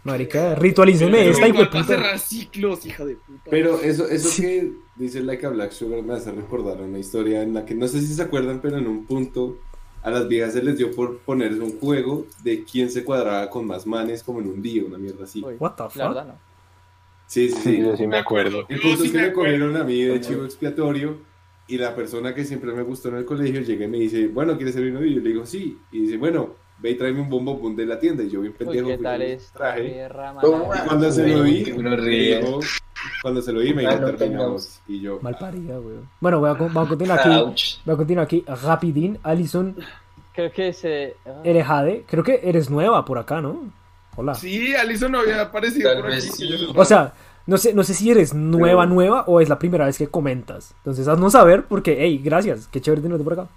[0.05, 3.49] Marica, ritualíceme esta fue para cerrar ciclos, hija de puta.
[3.49, 7.55] Pero eso, eso que dice Like a Black Sugar me hace recordar una historia en
[7.55, 9.57] la que no sé si se acuerdan, pero en un punto
[10.05, 13.65] a las viejas se les dio por ponerse un juego de quién se cuadraba con
[13.65, 15.43] más manes como en un día, una mierda así.
[15.43, 15.97] Uy, What the la fuck?
[16.03, 16.39] verdad no.
[17.27, 17.81] Sí, sí, Sí, sí.
[17.81, 18.65] yo sí me acuerdo.
[18.69, 21.17] El punto sí es que me cogieron a mí de chivo expiatorio
[21.67, 24.55] y la persona que siempre me gustó en el colegio llega y me dice, bueno,
[24.57, 25.07] ¿quieres ser mi novio?
[25.07, 25.79] Y yo le digo, sí.
[25.91, 28.23] Y dice, bueno, ve y tráeme un bombo boom de la tienda.
[28.23, 28.87] Y yo bien Uy, pendejo.
[28.87, 30.07] ¿qué tal yo esta traje.
[30.07, 32.39] Y cuando se lo Qué ríe.
[32.39, 32.59] dijo,
[33.21, 34.79] cuando se lo di me dijo, Ah, terminamos.
[34.87, 36.09] Y yo, Mal parida, weón.
[36.19, 37.79] Bueno, voy a, continuar aquí.
[37.85, 38.43] Voy a continuar aquí.
[38.63, 39.75] Rapidín, Alison,
[40.33, 41.15] Creo que se.
[41.25, 42.03] ah, Erejade.
[42.07, 43.71] Creo que eres nueva por acá, ¿no?
[44.17, 44.33] Hola.
[44.33, 46.21] Sí, Alison no había aparecido Tal por aquí.
[46.21, 46.67] sí.
[46.75, 47.13] O sea,
[47.47, 50.73] no sé, no sé si eres nueva, nueva o es la primera vez que comentas.
[50.77, 52.67] Entonces, haznos saber porque, hey, gracias.
[52.67, 53.47] Qué chévere tenerte por acá.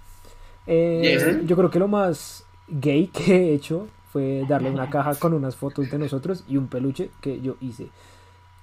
[0.67, 1.01] Eh,
[1.37, 1.47] Yes.
[1.47, 5.55] Yo creo que lo más gay que he hecho fue darle una caja con unas
[5.55, 7.89] fotos de nosotros y un peluche que yo hice.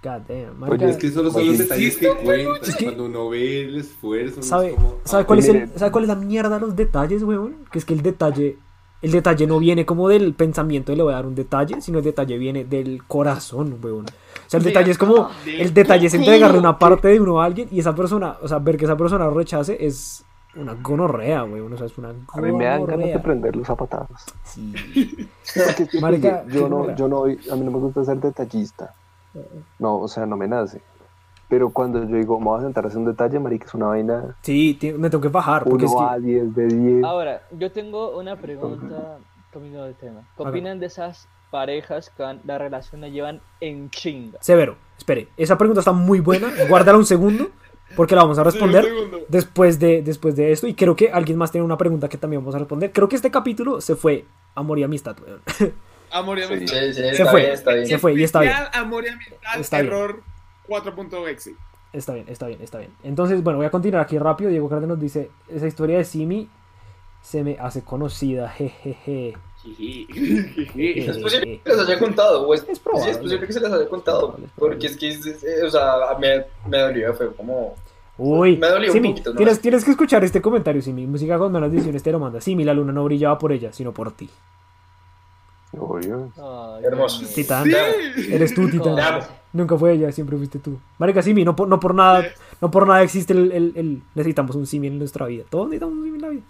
[0.03, 0.85] God damn, marica.
[0.85, 2.57] Oye, es que solo son los detalles que cuentan.
[2.63, 5.71] Es que- Cuando uno ve el esfuerzo, no es ¿Sabe, como, ¿sabe, cuál es el.
[5.77, 7.57] ¿Sabe cuál es la mierda de los detalles, weón?
[7.73, 8.59] Que es que el detalle,
[9.03, 11.99] el detalle no viene como del pensamiento de le voy a dar un detalle, sino
[11.99, 14.05] el detalle viene del corazón, weón.
[14.05, 17.41] O sea, el De detalle es como, el detalle es entregarle una parte de uno
[17.41, 20.25] a alguien y esa persona, o sea, ver que esa persona lo rechace es
[20.57, 21.73] una gonorrea, weón.
[21.73, 23.23] O sea, es una A mí me dan ganas de gonorrea.
[23.23, 24.25] prenderlos a patadas.
[24.45, 24.73] Sí.
[25.91, 26.97] Que, Marica, yo qué no, gonorrea.
[26.97, 27.27] yo no, a
[27.57, 28.95] mí no me gusta ser detallista.
[29.79, 30.81] No, o sea, no me nace.
[31.49, 33.87] Pero cuando yo digo, me voy a sentar a hacer un detalle, marica, es una
[33.87, 36.21] vaina Sí, me tengo que bajar porque es 1 a que...
[36.23, 37.05] 10 de 10.
[37.05, 39.19] Ahora, yo tengo una pregunta
[39.53, 40.23] camino del tema.
[40.37, 44.39] ¿Qué opinan de esas parejas que han- la relación la llevan en chinga?
[44.41, 47.51] Severo, espere, esa pregunta está muy buena, guárdala un segundo
[47.95, 48.85] porque la vamos a responder.
[49.29, 50.67] después de, después de esto.
[50.67, 52.91] Y creo que alguien más tiene una pregunta que también vamos a responder.
[52.93, 54.25] Creo que este capítulo se fue
[54.55, 55.41] amor y amistad, weón.
[56.13, 56.79] Amor y amistad.
[56.79, 57.41] Sí, sí, Se está fue.
[57.41, 57.87] bien, está bien.
[57.87, 58.53] Se fue y está bien.
[58.73, 59.93] Amor y amistad, Está bien.
[59.93, 60.23] error
[60.69, 61.55] 4.exe.
[61.93, 62.93] Está bien, está bien, está bien.
[63.03, 64.49] Entonces, bueno, voy a continuar aquí rápido.
[64.51, 66.49] Diego Cárdenas dice, esa historia de Simi
[67.23, 69.37] se me hace conocida, jejeje.
[70.77, 73.05] Es posible que les haya contado, o es, Es probable.
[73.05, 74.77] sí, es posible que se les haya contado, Es probable, es probable.
[74.77, 77.75] porque es que, es- es- o sea, me, me dolió, fue como...
[78.19, 79.37] Uy, Me dolió un Simi, poquito, ¿no?
[79.37, 81.07] tienes, tienes que escuchar este comentario, Simi.
[81.07, 82.41] Música con menos ediciones te lo manda.
[82.41, 84.31] Simi, la luna no brillaba por ella, sino por ti.
[85.79, 86.33] Obvio.
[86.37, 87.27] Ay, Hermoso.
[87.35, 88.33] Titán, Sí.
[88.33, 89.21] eres tú, Titán.
[89.53, 90.79] Nunca fue ella, siempre fuiste tú.
[90.99, 92.25] Marica, Simi, no por, no por nada,
[92.61, 95.45] no por nada existe el, el- el- necesitamos un Simi en nuestra vida.
[95.51, 96.43] Todos necesitamos un Simi en la vida.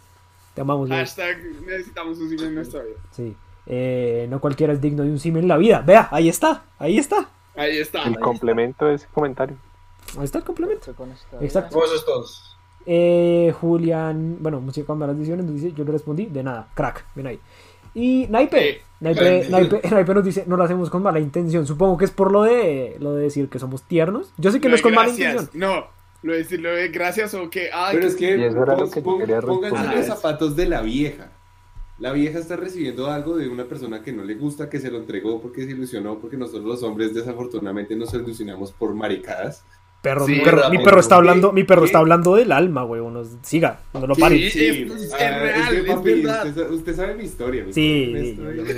[0.56, 1.02] Te amamos, bebé.
[1.02, 1.36] Hashtag
[1.66, 2.96] necesitamos un cine en nuestra vida.
[3.10, 3.36] Sí.
[3.66, 5.82] Eh, no cualquiera es digno de un Simi en la vida.
[5.86, 7.28] Vea, ahí está, ahí está.
[7.54, 8.04] Ahí está.
[8.04, 9.54] El complemento de ese comentario.
[10.16, 10.90] Ahí está el complemento.
[11.42, 11.78] Exacto.
[12.06, 12.56] Todos.
[12.86, 17.04] Eh, Julián, bueno, música con malas decisiones, nos dice, yo le respondí, de nada, crack,
[17.14, 17.40] ven ahí.
[17.92, 21.66] Y Naipe, Eh, Naipe, Naipe, Naipe nos dice, no lo hacemos con mala intención.
[21.66, 24.32] Supongo que es por lo de lo de decir que somos tiernos.
[24.38, 25.50] Yo sé que no es con mala intención.
[25.52, 25.86] No,
[26.22, 27.70] lo de gracias o que.
[27.72, 31.32] Ay, Pero es que pon- que pon- pónganse los zapatos de la vieja.
[31.98, 34.98] La vieja está recibiendo algo de una persona que no le gusta, que se lo
[34.98, 39.64] entregó porque se ilusionó, porque nosotros los hombres desafortunadamente nos ilusionamos por maricadas.
[40.02, 41.86] Perro, Sí, mi perro, mi perro está hablando, mi perro ¿Qué?
[41.86, 43.00] está hablando del alma, güey.
[43.00, 44.50] Uno, siga, no lo Sí, pare.
[44.50, 44.66] sí.
[44.66, 46.46] es- es real, que, es papi, verdad.
[46.46, 47.64] Usted, usted sabe mi historia.
[47.64, 48.72] mi Sí, historia, sí,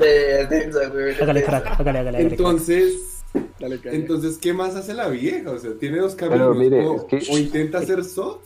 [0.00, 1.20] es.
[1.20, 2.20] Hágale crack, hágale, hágale.
[2.22, 3.11] Entonces,
[3.58, 5.50] Dale, entonces, ¿qué más hace la vieja?
[5.50, 6.56] O sea, tiene dos Pero caminos.
[6.56, 8.44] mire, o, es que- o intenta ser soft,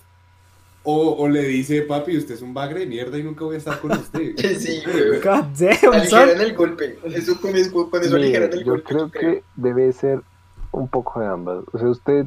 [0.84, 3.58] o, o le dice, papi, usted es un bagre de mierda y nunca voy a
[3.58, 4.34] estar con usted.
[4.60, 5.20] Sí, güey.
[5.24, 6.98] God damn, el golpe.
[7.14, 8.84] Eso con mis con eso Mire, el yo golpe.
[8.84, 10.22] creo que debe ser
[10.70, 11.64] un poco de ambas.
[11.72, 12.26] O sea, usted,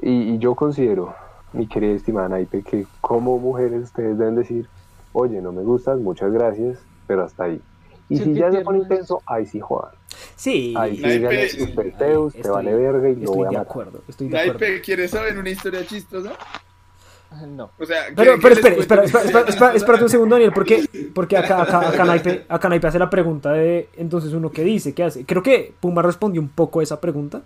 [0.00, 1.14] y, y yo considero,
[1.52, 4.68] mi querida estimada Naipe, que como mujeres ustedes deben decir,
[5.12, 6.78] oye, no me gustas, muchas gracias,
[7.08, 7.60] pero hasta ahí.
[8.08, 9.90] Y Sí, si ya se pone intenso, ahí sí jodan.
[10.36, 13.46] Sí, Ahí sí Naipe, díganle, sí, usted Zeus, te estoy- vale verga y lo voy
[13.46, 13.70] a de matar.
[13.70, 14.58] acuerdo, estoy de acuerdo.
[14.60, 16.32] Naipe, ¿quieres saber una historia chistosa?
[17.46, 17.70] No.
[17.78, 20.84] O sea, Pero, ¿qué- pero espera, espera, espera, espera, espera, espérate un segundo, Daniel, porque,
[21.14, 24.94] porque acá, acá, acá, Naipe, acá Naipe hace la pregunta de, entonces uno qué dice,
[24.94, 25.24] qué hace.
[25.24, 27.42] Creo que Puma respondió un poco a esa pregunta.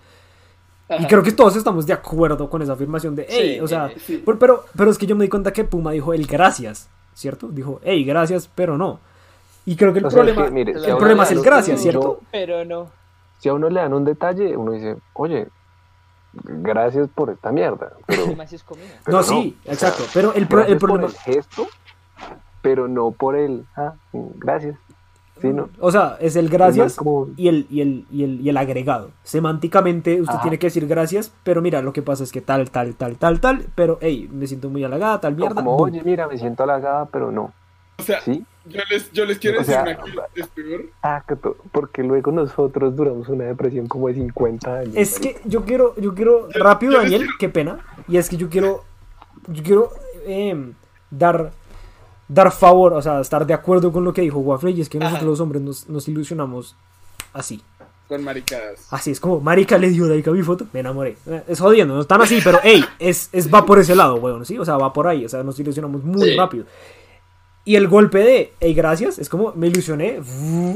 [0.88, 1.06] Y Ajá.
[1.08, 4.22] creo que todos estamos de acuerdo con esa afirmación de, hey, Sí, o sea, sí.
[4.24, 7.48] pero, pero, pero es que yo me di cuenta que Puma dijo el gracias, ¿cierto?
[7.48, 9.00] Dijo, hey, gracias, pero no.
[9.66, 11.36] Y creo que el O sea, es problema, que, mire, el si problema le es
[11.36, 12.20] el gracias, ¿cierto?
[12.30, 12.88] Pero no.
[13.38, 15.48] Si a uno le dan un detalle, uno dice, oye,
[16.32, 17.92] gracias por esta mierda.
[18.06, 18.64] Pero, es
[19.06, 20.04] no, sí, o sea, exacto.
[20.12, 21.66] Pero el, pro- el problema, por el gesto,
[22.62, 24.76] pero no por el, ah, gracias.
[25.40, 25.68] Sí, no.
[25.80, 28.56] o sea, es el Es gracias como- y el, y el, y el, y el
[28.56, 29.10] agregado.
[29.24, 30.42] Semánticamente usted Ajá.
[30.42, 33.40] tiene que decir gracias, pero mira, lo que pasa es que tal, tal, tal, tal,
[33.40, 35.56] tal, pero hey, me siento muy halagada, tal No, mierda.
[35.56, 35.90] como, boom.
[35.90, 37.52] oye, mira, me siento halagada, pero no.
[37.98, 38.44] O sea, ¿Sí?
[38.66, 40.80] Yo les, yo les quiero O decir sea, una cosa, es peor.
[40.82, 44.94] Exacto, porque luego nosotros duramos una depresión como de 50 años.
[44.96, 47.78] Es que yo quiero, yo quiero, rápido yo Daniel, quiero- qué pena.
[48.08, 48.82] Y es que yo quiero,
[49.48, 49.90] yo quiero
[50.26, 50.72] em,
[51.10, 51.52] dar,
[52.28, 54.70] dar favor, o sea, estar de acuerdo con lo que dijo Waffle.
[54.70, 55.26] Y es que nosotros Ajá.
[55.30, 56.74] los hombres nos, nos ilusionamos
[57.34, 57.62] así.
[58.08, 58.86] Con maricadas.
[58.90, 61.16] Así es como, marica le dio like a mi foto, me enamoré.
[61.26, 64.44] Eh, Es jodiendo, no están así, pero hey, es, es, va por ese lado, weón,
[64.44, 64.58] ¿sí?
[64.58, 66.36] O sea, va por ahí, o sea, nos ilusionamos muy Sí.
[66.36, 66.66] rápido.
[67.66, 70.20] Y el golpe de, hey, gracias, es como, me ilusioné,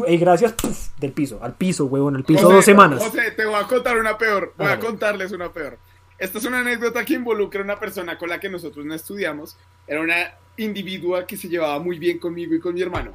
[0.07, 3.05] hey, gracias, puf, del piso, al piso, weón, el piso José, dos semanas.
[3.05, 4.55] José, te voy a contar una peor.
[4.57, 5.78] Voy a contarles una peor.
[6.18, 9.57] Esta es una anécdota que involucra a una persona con la que nosotros no estudiamos.
[9.86, 10.16] Era una
[10.57, 13.12] individua que se llevaba muy bien conmigo y con mi hermano.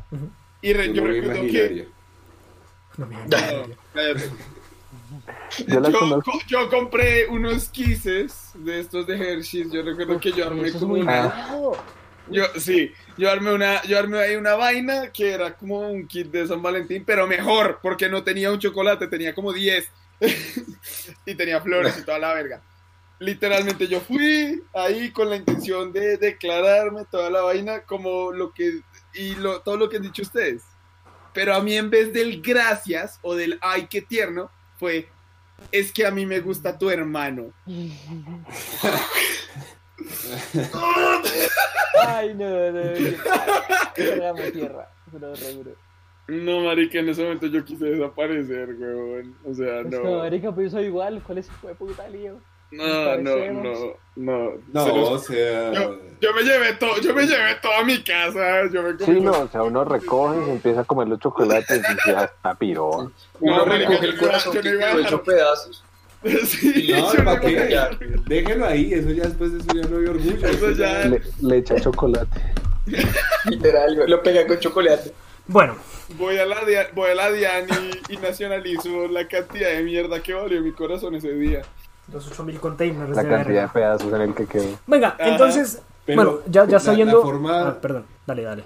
[0.62, 1.88] Y re- yo recuerdo que...
[2.96, 3.08] No,
[3.94, 4.30] cállate.
[5.68, 9.72] Yo yo, yo compré unos kisses de estos de Hershey's.
[9.72, 11.34] Yo recuerdo que yo armé como muy una.
[12.30, 16.28] Yo, sí, yo armé una, yo armé ahí una vaina que era como un kit
[16.28, 19.92] de San Valentín, pero mejor, porque no tenía un chocolate, tenía como 10.
[21.26, 22.62] y tenía flores y toda la verga.
[23.20, 28.82] Literalmente yo fui ahí con la intención de declararme toda la vaina como lo que,
[29.14, 30.64] y lo, todo lo que han dicho ustedes.
[31.34, 35.10] Pero a mí en vez del gracias o del ay, qué tierno, fue,
[35.72, 37.54] es que a mí me gusta tu hermano.
[42.08, 42.82] Ay, no, no, no.
[43.96, 44.90] Cargamos tierra.
[45.12, 45.72] Pero re duro.
[46.28, 49.36] No, marica, en ese momento yo quise desaparecer, weón.
[49.46, 49.90] O sea, no.
[50.02, 51.22] que, marica, pues yo soy igual.
[51.26, 52.40] ¿Cuál es ese puta lío?
[52.72, 54.52] No, no, no, no.
[54.74, 55.72] No, los- o sea.
[55.74, 58.64] yo, yo me llevé todo, yo me llevé toda mi casa.
[58.72, 61.08] Yo me comí Sí, no, los- o sea, uno recoge y se empieza a comer
[61.10, 62.90] los chocolates y ya está piro.
[62.90, 65.84] No, Uno marica, recoge el no corazón yo no iba a dejar- pedazos.
[66.46, 67.74] Sí, No, yo no ¿para iba a qué?
[67.76, 70.48] dejar- Déjelo ahí, eso ya después de eso ya no hay orgullo.
[70.48, 72.42] Eso ya- Le, le echa chocolate.
[73.46, 75.12] Literal, lo pega con chocolate.
[75.48, 75.76] Bueno,
[76.18, 77.66] Voy a la Dia- voy a la Dian
[78.10, 81.62] y, y nacionalizo la cantidad de mierda que valió mi corazón ese día.
[82.12, 84.80] los 8000 containers La de cantidad de pedazos en el que quedó.
[84.86, 85.28] Venga, Ajá.
[85.30, 87.18] entonces, bueno, ya, ya la- sabiendo...
[87.20, 88.64] la forma- Ah, perdón, dale, dale.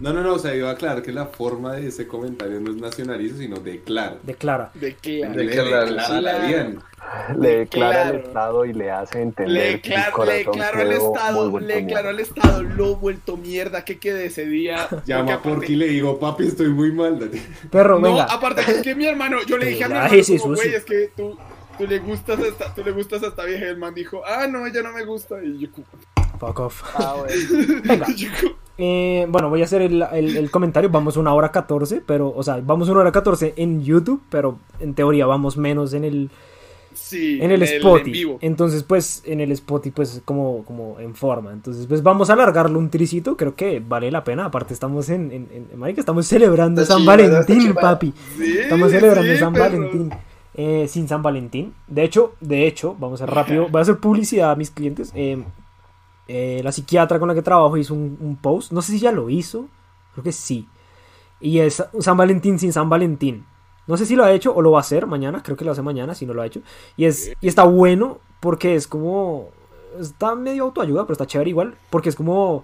[0.00, 2.70] No, no, no, o sea, iba a aclarar que la forma de ese comentario no
[2.70, 4.16] es nacionalizo, sino declara.
[4.22, 4.70] Declara.
[4.74, 6.46] Declara a la claro.
[6.46, 6.82] Dian.
[7.38, 8.16] Le declara al.
[8.16, 11.84] Estado y le hace entender Le que el le corazón declaro al Estado, le declaro
[11.84, 12.08] mierda.
[12.10, 14.88] al Estado lo vuelto mierda que quedé ese día.
[15.06, 17.18] Llama Porque a Porky y le digo, papi, estoy muy mal.
[17.18, 17.40] Dani".
[17.70, 18.24] Perro, No, venga.
[18.24, 20.74] aparte que es que mi hermano, yo le dije a mi hermano, sí, como, güey,
[20.74, 21.36] es que tú,
[21.78, 24.22] tú le gustas a esta, tú le gustas a esta vieja y el man dijo,
[24.26, 25.42] ah, no, ella no me gusta.
[25.42, 25.86] Y yo, como-
[26.40, 26.82] Fuck off.
[26.96, 27.80] Ah, bueno.
[27.84, 28.06] Venga.
[28.78, 30.88] Eh, bueno, voy a hacer el, el- el comentario.
[30.90, 34.94] Vamos una hora 14, pero, o sea, vamos una hora 14 en YouTube, pero en
[34.94, 36.30] teoría vamos menos en el,
[36.94, 38.10] sí, en el en Spotify.
[38.10, 38.38] vivo.
[38.40, 41.52] Entonces, pues, en el Spotify, pues, como, como en forma.
[41.52, 43.36] Entonces, pues, vamos a alargarlo un tricito.
[43.36, 44.46] Creo que vale la pena.
[44.46, 48.14] Aparte, estamos en, en, en- marica, estamos celebrando Está San Valentín, papi.
[48.38, 49.64] Sí, Estamos celebrando sí, San perro.
[49.78, 50.10] Valentín.
[50.54, 51.74] eh, sin San Valentín.
[51.86, 53.68] De hecho, de hecho, vamos a ser rápido.
[53.70, 55.12] Voy a hacer publicidad a mis clientes.
[55.14, 55.44] Eh,
[56.32, 58.70] eh, la psiquiatra con la que trabajo hizo un, un post.
[58.70, 59.66] No sé si ya lo hizo.
[60.12, 60.68] Creo que sí.
[61.40, 63.46] Y es San Valentín sin San Valentín.
[63.88, 65.42] No sé si lo ha hecho o lo va a hacer mañana.
[65.42, 66.60] Creo que lo hace mañana si no lo ha hecho.
[66.96, 69.48] Y, es, y está bueno porque es como...
[69.98, 71.74] Está medio autoayuda, pero está chévere igual.
[71.90, 72.62] Porque es como...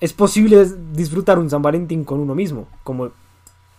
[0.00, 2.66] Es posible disfrutar un San Valentín con uno mismo.
[2.82, 3.10] Como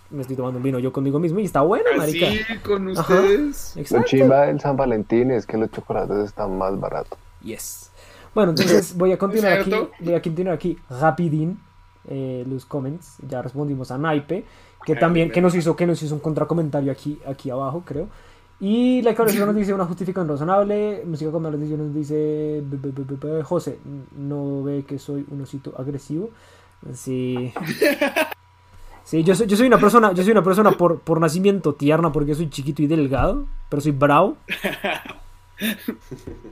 [0.10, 2.28] me estoy tomando un vino yo conmigo mismo y está bueno, marica.
[2.28, 3.02] Así con Ajá.
[3.02, 3.74] ustedes.
[3.76, 4.08] Lo Exacto.
[4.08, 7.20] chimba del San Valentín es que los chocolates están más baratos.
[7.42, 7.92] Yes.
[8.38, 9.74] Bueno, entonces voy a continuar aquí.
[10.00, 11.60] Voy a continuar aquí rapidín
[12.08, 13.18] eh, los comments.
[13.28, 14.46] Ya respondimos a Naipe,
[14.86, 18.10] que Ay, también que nos hizo que nos hizo un contracomentario aquí aquí abajo, creo.
[18.60, 21.02] Y la cabeza nos dice una justificación razonable.
[21.04, 23.80] Música con malos nos dice "B- b- b- b- b- José,
[24.16, 26.30] no ve que soy un osito agresivo.
[26.94, 27.52] Sí.
[29.04, 32.12] Sí, yo soy, yo soy una persona, yo soy una persona por, por nacimiento tierna
[32.12, 34.38] porque soy chiquito y delgado, pero soy bravo.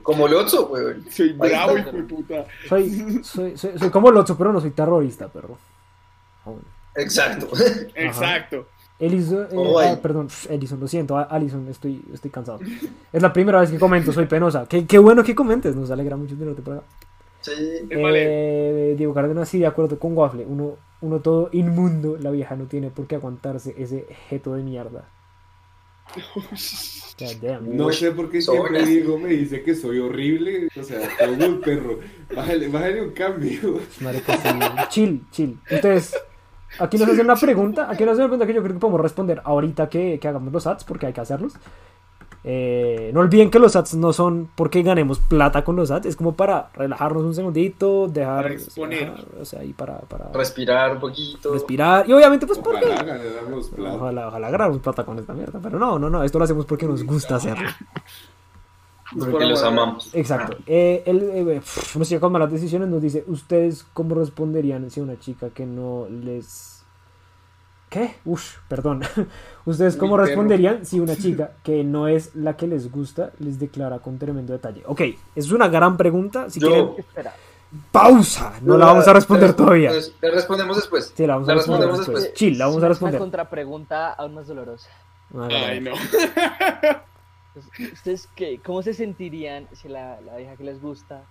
[0.02, 1.04] Como Lotso, weón.
[1.10, 2.46] Soy bravo, hijo de puta.
[2.68, 5.58] Soy, soy, soy, soy como Lotso, pero no soy terrorista, perro.
[6.94, 7.48] Exacto.
[7.94, 8.66] Exacto.
[8.98, 12.60] Elison, eh, Oh, ah, perdón, Elison, lo siento, Alison, estoy, estoy cansado.
[13.12, 14.66] Es la primera vez que comento, soy penosa.
[14.66, 16.84] Qué, qué bueno que comentes, nos alegra mucho tenerte por acá.
[17.42, 17.52] Sí.
[17.52, 18.92] Eh, vale.
[18.92, 20.46] Eh, Diego Cárdenas, sí, de acuerdo con Waffle.
[20.46, 25.04] Uno, uno todo inmundo, la vieja no tiene por qué aguantarse ese jeto de mierda.
[27.18, 27.76] God damn.
[27.76, 28.84] No sé por qué siempre.
[28.84, 30.68] Diego me dice que soy horrible.
[30.78, 32.00] O sea, como un perro.
[32.34, 33.80] Bájale, bájale un cambio.
[34.00, 34.48] Marica, sí,
[34.90, 35.58] chill, chill.
[35.68, 36.14] Entonces,
[36.78, 37.90] aquí nos hacen una pregunta.
[37.90, 40.52] Aquí nos hacen una pregunta que yo creo que podemos responder ahorita que, que hagamos
[40.52, 41.54] los ads, porque hay que hacerlos.
[42.48, 46.14] Eh, no olviden que los ads no son porque ganemos plata con los ads, es
[46.14, 48.44] como para relajarnos un segundito, dejar.
[48.44, 49.12] Para exponer.
[49.40, 51.52] o sea, y para, para Respirar un poquito.
[51.52, 52.08] respirar.
[52.08, 52.86] Y obviamente, pues porque.
[52.86, 53.96] Ojalá ganáramos plata.
[53.96, 55.58] Ojalá, ojalá ganáramos plata con esta mierda.
[55.60, 56.22] Pero no, no, no.
[56.22, 57.68] Esto lo hacemos porque nos gusta hacerlo.
[59.18, 60.14] Porque los amamos.
[60.14, 60.56] Exacto.
[60.66, 65.00] Eh, el, eh, pf, no sé con malas decisiones nos dice, ¿ustedes cómo responderían si
[65.00, 66.75] una chica que no les...
[67.88, 68.16] ¿Qué?
[68.24, 69.02] Ush, perdón.
[69.64, 73.98] ¿Ustedes cómo responderían si una chica que no es la que les gusta les declara
[74.00, 74.82] con tremendo detalle?
[74.86, 75.02] Ok,
[75.34, 76.50] es una gran pregunta.
[76.50, 77.34] Si Yo- quieren, Espera.
[77.92, 78.54] pausa.
[78.62, 79.90] No la vamos a responder todavía.
[79.90, 81.12] Pues, Le respondemos después.
[81.16, 82.22] Sí, la vamos a la responder respondemos después.
[82.24, 82.38] después.
[82.38, 83.18] Chill, la vamos a Una responder.
[83.20, 84.90] contrapregunta aún más dolorosa.
[85.50, 85.92] Ay, no.
[87.92, 91.22] ¿Ustedes qué, cómo se sentirían si la, la vieja que les gusta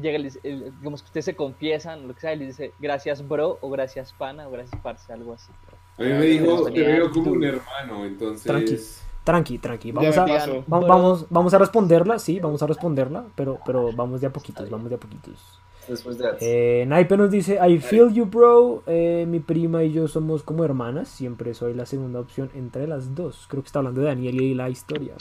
[0.00, 2.72] llega, y les- el- digamos que ustedes se confiesan, lo que sea, y les dice
[2.78, 5.50] gracias bro, o gracias pana, o gracias parce, algo así?
[5.98, 8.44] A mí me dijo, te veo como un hermano, entonces.
[8.44, 8.76] Tranqui.
[9.24, 9.92] Tranqui, tranqui.
[9.92, 14.26] Vamos a, va- vamos, vamos a responderla, sí, vamos a responderla, pero, pero vamos de
[14.28, 15.60] a poquitos, vamos de a poquitos.
[15.86, 18.82] Después de Eh, Naipe nos dice, I feel you, bro.
[18.86, 21.08] Eh, mi prima y yo somos como hermanas.
[21.08, 23.46] Siempre soy la segunda opción entre las dos.
[23.48, 25.14] Creo que está hablando de Daniel y la historia.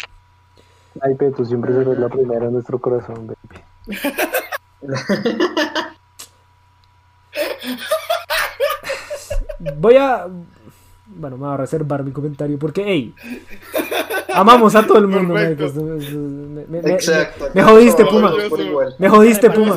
[1.18, 3.64] Pero tú siempre serás la primera en nuestro corazón, baby.
[9.78, 10.28] Voy a...
[11.18, 13.14] Bueno, me voy a reservar mi comentario porque, hey,
[14.34, 15.34] amamos a todo el mundo.
[15.34, 15.56] Me,
[16.68, 17.46] me- me- Exacto.
[17.54, 18.32] me jodiste, Puma.
[19.00, 19.76] me jodiste, Puma.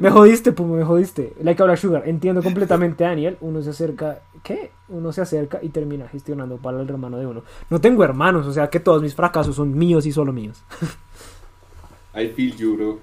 [0.00, 1.32] Me jodiste, Puma, me jodiste.
[1.42, 3.36] Like Ahora Sugar, entiendo completamente a Daniel.
[3.40, 4.70] Uno se acerca, ¿qué?
[4.88, 7.42] Uno se acerca y termina gestionando para el hermano de uno.
[7.70, 10.62] No tengo hermanos, o sea que todos mis fracasos son míos y solo míos.
[12.14, 12.98] I feel you, bro.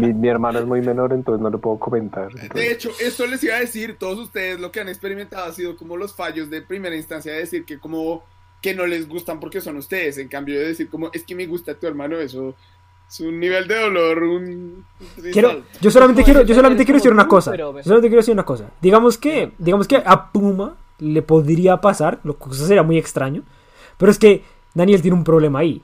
[0.00, 2.32] Mi, mi hermano es muy menor, entonces no le puedo comentar.
[2.32, 5.76] De hecho, esto les iba a decir, todos ustedes lo que han experimentado ha sido
[5.76, 8.24] como los fallos de primera instancia de decir que como
[8.60, 11.46] que no les gustan porque son ustedes, en cambio de decir como es que me
[11.46, 12.54] gusta tu hermano, eso
[13.08, 14.84] es un nivel de dolor, un...
[15.32, 17.54] Quiero, yo solamente quiero, yo solamente quiero decir una cosa.
[17.54, 18.70] Yo solamente quiero decir una cosa.
[18.82, 23.42] Digamos que, digamos que a Puma le podría pasar, lo que sería muy extraño,
[23.96, 24.42] pero es que
[24.74, 25.82] Daniel tiene un problema ahí.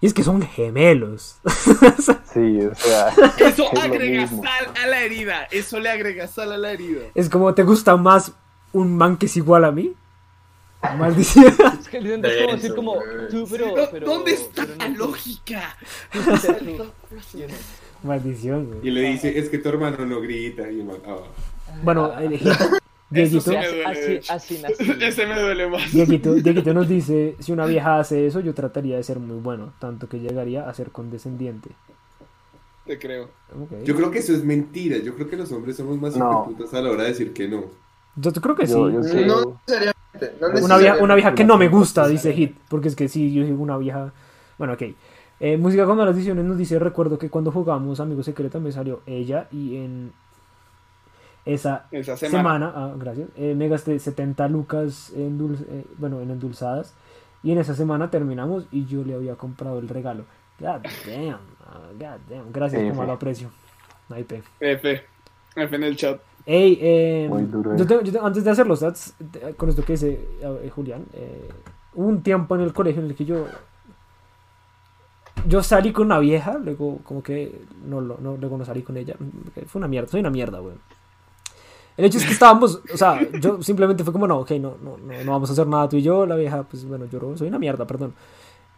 [0.00, 1.38] Y es que son gemelos.
[2.36, 3.08] Sí, o sea.
[3.38, 7.00] Eso es agrega sal a la herida, eso le agrega sal a la herida.
[7.14, 8.32] Es como, ¿te gusta más
[8.74, 9.94] un man que es igual a mí?
[10.98, 11.46] Maldición.
[11.80, 12.94] Es que dicen, es como decir como
[13.30, 13.74] tú, pero...
[13.74, 15.76] No, pero ¿Dónde está pero la no lógica?
[18.02, 18.80] Maldición, güey.
[18.82, 20.70] Y le dice, es que tu hermano no grita.
[20.70, 21.22] Y el ah.
[21.82, 22.12] Bueno,
[23.08, 23.56] Dieguito, sí
[24.28, 24.60] Así.
[25.00, 25.92] Ese me duele más.
[25.92, 29.72] Dieguito, Dieguito nos dice, si una vieja hace eso, yo trataría de ser muy bueno,
[29.78, 31.70] tanto que llegaría a ser condescendiente.
[32.84, 33.24] Te creo.
[33.52, 33.82] Ok.
[33.84, 34.98] Yo creo que eso es mentira.
[34.98, 36.54] Yo creo que los hombres somos más No.
[36.72, 37.64] a la hora de decir que no.
[38.16, 38.72] Yo creo que sí.
[38.72, 39.24] Yo, yo sí.
[39.24, 40.32] No necesariamente.
[40.40, 41.02] no Una vieja, necesariamente.
[41.04, 43.76] una vieja que no me gusta, dice Hit, porque es que sí, yo digo una
[43.76, 44.12] vieja...
[44.56, 44.82] Bueno, ok.
[45.38, 49.02] Eh, música con malas decisiones nos dice, recuerdo que cuando jugamos Amigos Secretos me salió
[49.04, 50.12] ella y en
[51.46, 52.72] esa Esa semana, semana.
[52.74, 56.92] ah, gracias, eh, me gasté 70 lucas en, dul- eh, bueno, en endulzadas
[57.42, 60.24] y en esa semana terminamos y yo le había comprado el regalo.
[60.58, 62.52] God damn, ah, god damn.
[62.52, 63.48] Gracias, como lo aprecio.
[64.08, 64.42] Naipe.
[64.60, 65.02] F.
[65.56, 66.20] F en el chat.
[66.44, 67.86] Ey, eh, Muy duro, yo eh.
[67.86, 69.14] tengo- yo tengo- antes de hacer los stats,
[69.56, 71.48] con esto que dice eh, Julián, eh,
[71.94, 73.46] hubo un tiempo en el colegio en el que yo
[75.46, 78.96] yo salí con una vieja, luego como que no, lo- no luego no salí con
[78.96, 79.14] ella,
[79.66, 80.74] fue una mierda, soy una mierda, güey.
[81.96, 84.98] El hecho es que estábamos, o sea, yo simplemente fue como, no, ok, no, no,
[84.98, 87.48] no, no vamos a hacer nada tú y yo, la vieja, pues bueno, lloró, soy
[87.48, 88.12] una mierda, perdón.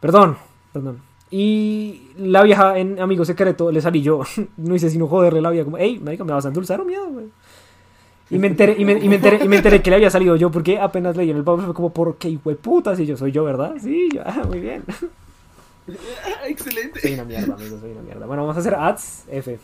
[0.00, 0.36] Perdón,
[0.72, 1.00] perdón.
[1.30, 4.20] Y la vieja en Amigo Secreto le salí yo,
[4.56, 7.08] no hice sino joderle la vida, como, hey, marica, me vas a endulzar o miedo,
[7.08, 7.26] güey.
[8.30, 10.36] Y me enteré, y me, y me enteré, y me enteré que le había salido
[10.36, 12.94] yo, porque apenas leí en el papel fue como, ¿por qué, hijo de puta?
[12.94, 13.74] Si yo soy yo, ¿verdad?
[13.80, 14.84] Sí, yo, ah, muy bien.
[16.46, 17.00] Excelente.
[17.00, 18.26] Soy una mierda, amigos, soy una mierda.
[18.26, 19.58] Bueno, vamos a hacer ads F.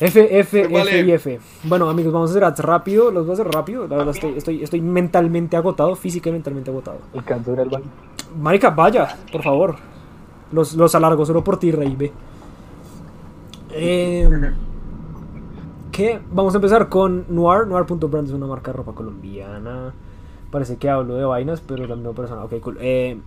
[0.00, 1.00] F, F, F Vale.
[1.02, 1.40] y F.
[1.64, 3.10] Bueno, amigos, vamos a hacer ads rápido.
[3.10, 3.88] Los voy a hacer rápido.
[3.88, 6.98] La verdad, estoy, estoy, estoy mentalmente agotado, física y mentalmente agotado.
[7.12, 7.86] El cáncer del baño.
[8.40, 9.76] Marica, vaya, por favor.
[10.52, 12.12] Los, los alargo solo por ti, Rey B.
[13.70, 14.28] Eh,
[15.90, 16.20] ¿Qué?
[16.30, 17.66] Vamos a empezar con Noir.
[17.66, 19.92] Noir.brand es una marca de ropa colombiana.
[20.50, 22.44] Parece que hablo de vainas, pero es la misma persona.
[22.44, 22.78] Ok, cool.
[22.80, 23.20] Eh,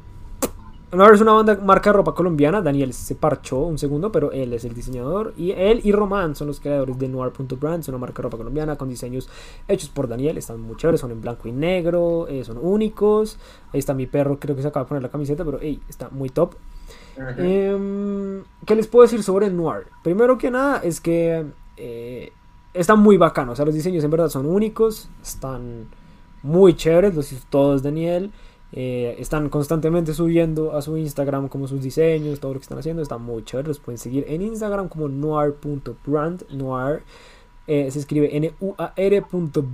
[0.94, 2.62] Noir es una banda, marca de ropa colombiana.
[2.62, 5.34] Daniel se parchó un segundo, pero él es el diseñador.
[5.38, 7.80] Y él y Román son los creadores de Noir.brand.
[7.80, 9.30] Es una marca de ropa colombiana con diseños
[9.70, 10.38] hechos por Daniel.
[10.38, 13.40] Están muy chéveres, son en blanco y negro, eh, son únicos.
[13.72, 16.10] Ahí está mi perro, creo que se acaba de poner la camiseta, pero hey, está
[16.10, 16.56] muy top.
[17.38, 19.88] Em, ¿Qué les puedo decir sobre Noir?
[20.04, 21.46] Primero que nada es que
[21.78, 22.34] eh,
[22.74, 23.54] está muy bacano.
[23.54, 25.88] O sea, los diseños en verdad son únicos, están
[26.44, 28.32] muy chéveres, los hizo todos Daniel.
[28.74, 33.02] Eh, están constantemente subiendo a su Instagram como sus diseños, todo lo que están haciendo.
[33.02, 33.68] Está muy chévere.
[33.68, 36.50] Los pueden seguir en Instagram como noir.brand.
[36.52, 37.04] Noir
[37.68, 39.66] eh, se escribe N-U-A-R.brand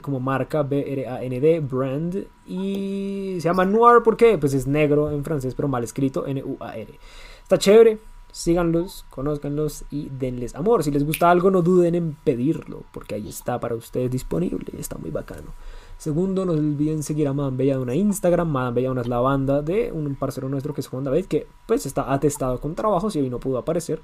[0.00, 2.26] como marca B-R-A-N-D, brand.
[2.46, 6.98] Y se llama noir porque pues es negro en francés, pero mal escrito N-U-A-R.
[7.42, 7.98] Está chévere.
[8.32, 10.84] Síganlos, conózcanlos y denles amor.
[10.84, 14.72] Si les gusta algo, no duden en pedirlo, porque ahí está para ustedes disponible.
[14.78, 15.52] Está muy bacano.
[15.98, 18.48] Segundo, no olviden seguir a Madame Belladona en Instagram.
[18.48, 21.86] Madame Belladona es la banda de un parcero nuestro que es Juan David, que pues
[21.86, 24.02] está atestado con trabajos y hoy no pudo aparecer.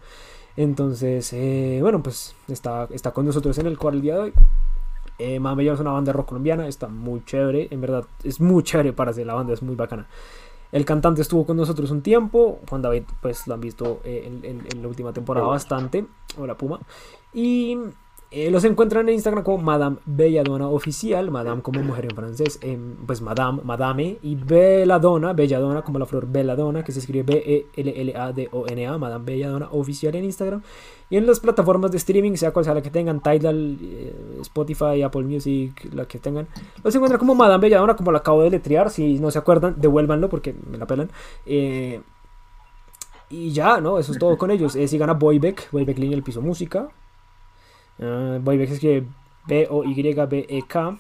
[0.56, 4.32] Entonces, eh, bueno, pues está, está con nosotros en el cual el día de hoy.
[5.18, 8.40] Eh, Madame Belladona es una banda de rock colombiana, está muy chévere, en verdad es
[8.40, 10.06] muy chévere para ser la banda, es muy bacana.
[10.72, 12.58] El cantante estuvo con nosotros un tiempo.
[12.68, 16.06] Juan David, pues lo han visto eh, en, en- en la última temporada bastante.
[16.38, 16.80] Hola Puma.
[17.34, 17.76] Y
[18.34, 21.30] eh, los encuentran en Instagram como Madame Belladonna Oficial.
[21.30, 22.58] Madame como mujer en francés.
[22.62, 24.16] em, pues Madame, Madame.
[24.22, 28.98] Y Belladonna, Belladonna como la flor Belladonna, que se escribe B-E-L-L-A-D-O-N-A.
[28.98, 30.62] Madame Belladonna Oficial en Instagram.
[31.10, 35.02] Y en las plataformas de streaming, sea cual sea la que tengan, Tidal, eh, Spotify,
[35.02, 36.48] Apple Music, la que tengan,
[36.82, 38.88] los encuentran como Madame Belladonna, como lo acabo de letrear.
[38.88, 41.10] Si no se acuerdan, devuélvanlo porque me la pelan.
[41.44, 42.00] Eh,
[43.28, 43.98] y ya, ¿no?
[43.98, 44.72] Eso es todo con ellos.
[44.72, 46.88] Sigan a Boybeck, Boybeck Línea el Piso Música.
[47.98, 49.06] Uh, Boybeck se escribe
[49.46, 50.98] B-O-Y-B-E-K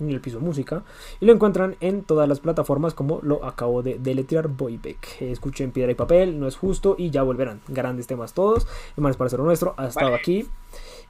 [0.00, 0.82] en el piso música
[1.20, 5.70] y lo encuentran en todas las plataformas como lo acabo de deletrear Boybeck Eh, escuchen
[5.70, 7.60] piedra y papel no es justo y ya volverán.
[7.68, 10.46] Grandes temas todos hermanos para ser nuestro ha estado aquí.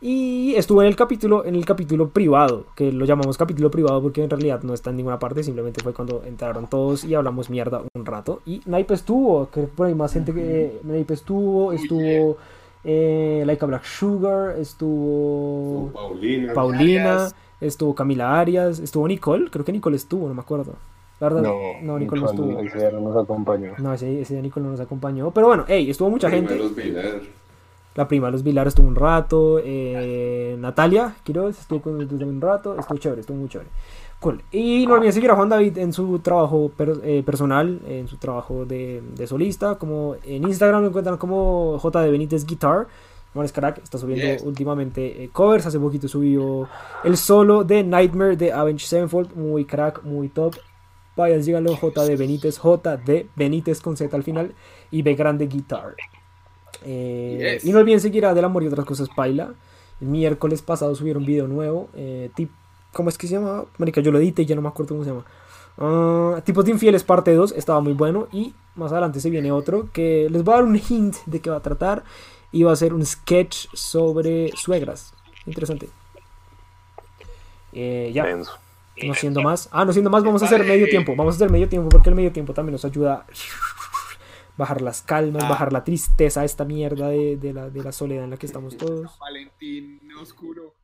[0.02, 4.24] Y estuvo en el capítulo en el capítulo privado que lo llamamos capítulo privado porque
[4.24, 7.82] en realidad no está en ninguna parte simplemente fue cuando entraron todos y hablamos mierda
[7.94, 8.40] un rato.
[8.46, 12.38] Y Naipe estuvo que por ahí más gente que Naipe estuvo estuvo
[12.84, 16.52] eh, Laika Black Sugar estuvo Paulina.
[16.52, 17.34] Paulina, Arias.
[17.60, 20.74] estuvo Camila Arias, estuvo Nicole, creo que Nicole estuvo, no me acuerdo.
[21.20, 21.50] La verdad,
[21.82, 22.58] no, Nicole no estuvo.
[22.60, 23.72] ese día no nos acompañó.
[23.78, 25.30] No, ese, ese día Nicole no nos acompañó.
[25.32, 26.54] Pero bueno, hey, estuvo mucha gente.
[26.74, 27.20] Vilar.
[27.94, 29.60] La prima de los Vilar estuvo un rato.
[29.62, 32.78] eh, Natalia Quiroz estuvo con nosotros un rato.
[32.78, 33.68] Estuvo chévere, estuvo muy chévere.
[34.20, 34.42] Cool.
[34.52, 38.18] Y no olviden seguir a Juan David en su trabajo per- eh, personal, en su
[38.18, 39.76] trabajo de, de solista.
[39.76, 42.86] Como en Instagram lo encuentran como J de Benítez Guitar.
[43.32, 44.42] Juan es crack, está subiendo Yes.
[44.42, 45.64] últimamente eh, covers.
[45.64, 46.68] Hace poquito subió
[47.04, 49.34] el solo de Nightmare de Avenged Sevenfold.
[49.36, 50.54] Muy crack, muy top.
[51.16, 51.74] Vayan, síganlo.
[51.76, 54.52] J de Benítez, J de Benítez con Z al final.
[54.90, 55.94] Y B grande Guitar.
[56.84, 57.64] Eh, Yes.
[57.64, 59.54] Y no olviden seguir a Del Amor y otras cosas Paila.
[60.00, 61.88] El miércoles pasado subieron un video nuevo.
[61.94, 62.50] eh, tip,
[62.92, 63.64] ¿Cómo es que se llama?
[63.78, 65.24] Marica, yo lo edité y ya no me acuerdo cómo se llama.
[65.78, 68.28] Ah, Tipos de infieles parte 2 estaba muy bueno.
[68.32, 71.50] Y más adelante se viene otro que les va a dar un hint de qué
[71.50, 72.02] va a tratar.
[72.52, 75.14] Y va a ser un sketch sobre suegras.
[75.46, 75.88] Interesante.
[77.72, 78.24] Eh, ya.
[79.06, 79.68] No siendo más.
[79.72, 81.14] Ah, no siendo más, vamos a hacer medio tiempo.
[81.16, 83.26] Vamos a hacer medio tiempo porque el medio tiempo también nos ayuda a
[84.56, 85.48] bajar las calmas, Ah.
[85.48, 88.76] bajar la tristeza, esta mierda de, de la, de la soledad en la que estamos
[88.76, 89.16] todos.
[89.18, 90.74] Valentín Oscuro.